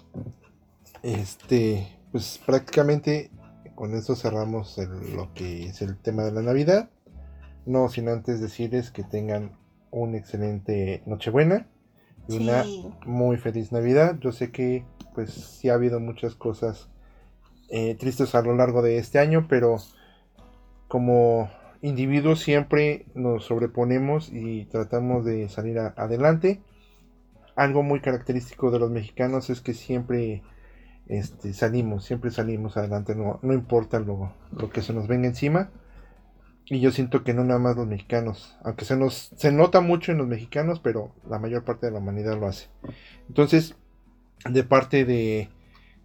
este, 1.03 1.87
pues 2.13 2.41
prácticamente 2.45 3.31
con 3.75 3.95
eso 3.95 4.15
cerramos 4.17 4.79
el- 4.79 5.15
lo 5.17 5.33
que 5.35 5.67
es 5.67 5.83
el 5.83 5.99
tema 5.99 6.23
de 6.25 6.33
la 6.33 6.43
Navidad. 6.43 6.91
No 7.67 7.89
sin 7.89 8.09
antes 8.09 8.41
decirles 8.41 8.91
que 8.91 9.03
tengan 9.05 9.59
un 9.91 10.15
excelente 10.15 11.03
Nochebuena 11.07 11.69
y 12.29 12.37
una 12.37 12.65
Sí. 12.65 12.87
muy 13.07 13.37
feliz 13.37 13.73
Navidad. 13.73 14.19
Yo 14.21 14.33
sé 14.33 14.51
que 14.51 14.85
pues 15.15 15.31
sí 15.33 15.69
ha 15.69 15.75
habido 15.75 16.01
muchas 16.01 16.35
cosas 16.35 16.89
eh, 17.71 17.95
tristes 17.95 18.35
a 18.35 18.43
lo 18.43 18.55
largo 18.55 18.83
de 18.83 18.99
este 18.99 19.19
año, 19.19 19.47
pero 19.49 19.77
como 20.89 21.51
individuos 21.83 22.41
siempre 22.41 23.07
nos 23.15 23.45
sobreponemos 23.45 24.31
y 24.33 24.65
tratamos 24.67 25.25
de 25.25 25.49
salir 25.49 25.79
a- 25.79 25.95
adelante. 25.97 26.61
Algo 27.57 27.83
muy 27.83 28.01
característico 28.01 28.71
de 28.71 28.79
los 28.81 28.91
mexicanos 28.91 29.49
es 29.51 29.61
que 29.61 29.75
siempre 29.75 30.43
este, 31.09 31.53
salimos, 31.53 32.05
siempre 32.05 32.31
salimos 32.31 32.77
adelante, 32.77 33.15
no, 33.15 33.39
no 33.43 33.53
importa 33.53 34.01
lo, 34.01 34.33
lo 34.53 34.71
que 34.71 34.83
se 34.83 34.93
nos 34.93 35.07
venga 35.07 35.29
encima. 35.29 35.71
Y 36.67 36.81
yo 36.81 36.91
siento 36.91 37.25
que 37.25 37.35
no 37.35 37.45
nada 37.45 37.61
más 37.61 37.77
los 37.77 37.87
mexicanos, 37.87 38.57
aunque 38.65 38.87
se 38.87 38.97
nos 38.97 39.33
se 39.37 39.53
nota 39.53 39.83
mucho 39.83 40.13
en 40.13 40.19
los 40.19 40.27
mexicanos, 40.27 40.81
pero 40.81 41.15
la 41.29 41.39
mayor 41.39 41.65
parte 41.65 41.87
de 41.87 41.93
la 41.93 41.99
humanidad 41.99 42.39
lo 42.41 42.47
hace. 42.47 42.69
Entonces, 43.29 43.77
de 44.49 44.65
parte 44.65 45.05
de, 45.05 45.51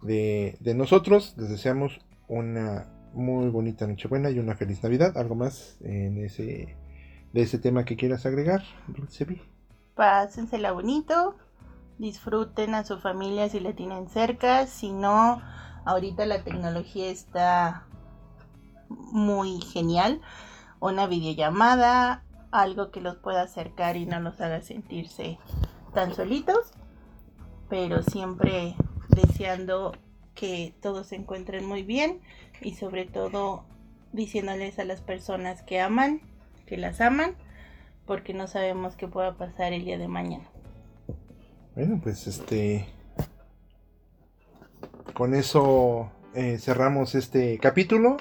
de, 0.02 0.74
nosotros, 0.74 1.34
les 1.38 1.48
deseamos 1.48 2.00
una 2.28 2.86
muy 3.14 3.48
bonita 3.48 3.86
Nochebuena 3.86 4.30
y 4.30 4.38
una 4.38 4.54
feliz 4.54 4.82
Navidad. 4.82 5.16
¿Algo 5.16 5.34
más 5.34 5.78
en 5.80 6.24
ese, 6.24 6.76
de 7.32 7.42
ese 7.42 7.58
tema 7.58 7.84
que 7.84 7.96
quieras 7.96 8.26
agregar, 8.26 8.62
Dulce? 8.88 9.26
Pásensela 9.94 10.72
bonito. 10.72 11.36
Disfruten 11.98 12.74
a 12.74 12.84
su 12.84 12.98
familia 12.98 13.48
si 13.48 13.60
la 13.60 13.74
tienen 13.74 14.08
cerca. 14.08 14.66
Si 14.66 14.92
no, 14.92 15.42
ahorita 15.84 16.24
la 16.26 16.42
tecnología 16.44 17.10
está 17.10 17.86
muy 18.88 19.60
genial. 19.60 20.20
Una 20.80 21.06
videollamada, 21.06 22.24
algo 22.50 22.90
que 22.90 23.00
los 23.00 23.16
pueda 23.16 23.42
acercar 23.42 23.96
y 23.96 24.06
no 24.06 24.20
los 24.20 24.40
haga 24.40 24.62
sentirse 24.62 25.38
tan 25.94 26.14
solitos. 26.14 26.72
Pero 27.68 28.02
siempre 28.02 28.74
deseando 29.08 29.92
que 30.34 30.74
todos 30.80 31.08
se 31.08 31.16
encuentren 31.16 31.66
muy 31.66 31.82
bien 31.82 32.20
y 32.60 32.74
sobre 32.74 33.04
todo 33.04 33.64
diciéndoles 34.12 34.78
a 34.78 34.84
las 34.84 35.00
personas 35.00 35.62
que 35.62 35.80
aman, 35.80 36.20
que 36.66 36.76
las 36.76 37.00
aman, 37.00 37.36
porque 38.06 38.34
no 38.34 38.46
sabemos 38.46 38.96
qué 38.96 39.06
pueda 39.06 39.36
pasar 39.36 39.72
el 39.72 39.84
día 39.84 39.98
de 39.98 40.08
mañana. 40.08 40.50
Bueno, 41.74 42.00
pues 42.02 42.26
este. 42.26 42.88
Con 45.14 45.34
eso 45.34 46.10
eh, 46.34 46.58
cerramos 46.58 47.14
este 47.14 47.58
capítulo. 47.58 48.16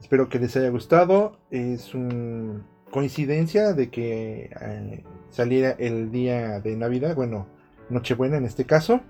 Espero 0.00 0.28
que 0.28 0.38
les 0.38 0.56
haya 0.56 0.68
gustado. 0.70 1.38
Es 1.50 1.94
una 1.94 2.64
coincidencia 2.90 3.72
de 3.72 3.90
que 3.90 4.50
eh, 4.60 5.04
saliera 5.30 5.70
el 5.78 6.10
día 6.10 6.60
de 6.60 6.76
Navidad. 6.76 7.14
Bueno, 7.14 7.46
Nochebuena 7.90 8.36
en 8.36 8.44
este 8.44 8.64
caso. 8.64 9.00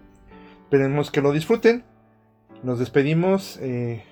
Esperemos 0.65 1.11
que 1.11 1.21
lo 1.23 1.33
disfruten. 1.33 1.85
Nos 2.63 2.79
despedimos. 2.79 3.59
eh. 3.61 4.05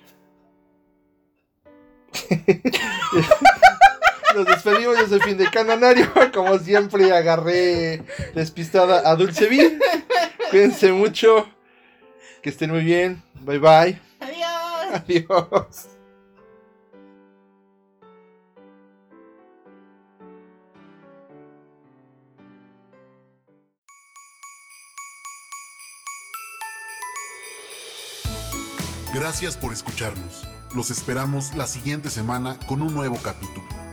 Nos 4.35 4.45
despedimos, 4.45 4.99
yo 4.99 5.07
soy 5.07 5.19
fin 5.21 5.37
de 5.37 5.49
cananario. 5.49 6.07
Como 6.33 6.59
siempre, 6.59 7.11
agarré 7.11 8.03
despistada 8.35 9.09
a 9.09 9.15
Dulce 9.15 9.47
Vi. 9.47 9.79
Cuídense 10.51 10.91
mucho. 10.91 11.47
Que 12.41 12.49
estén 12.49 12.71
muy 12.71 12.83
bien. 12.83 13.23
Bye 13.41 13.59
bye. 13.59 14.01
Adiós. 14.19 14.93
Adiós. 14.93 15.96
Gracias 29.19 29.57
por 29.57 29.73
escucharnos. 29.73 30.47
Los 30.75 30.91
esperamos 30.91 31.55
la 31.55 31.65
siguiente 31.65 32.11
semana 32.11 32.59
con 32.67 32.83
un 32.83 32.93
nuevo 32.93 33.17
capítulo. 33.23 33.86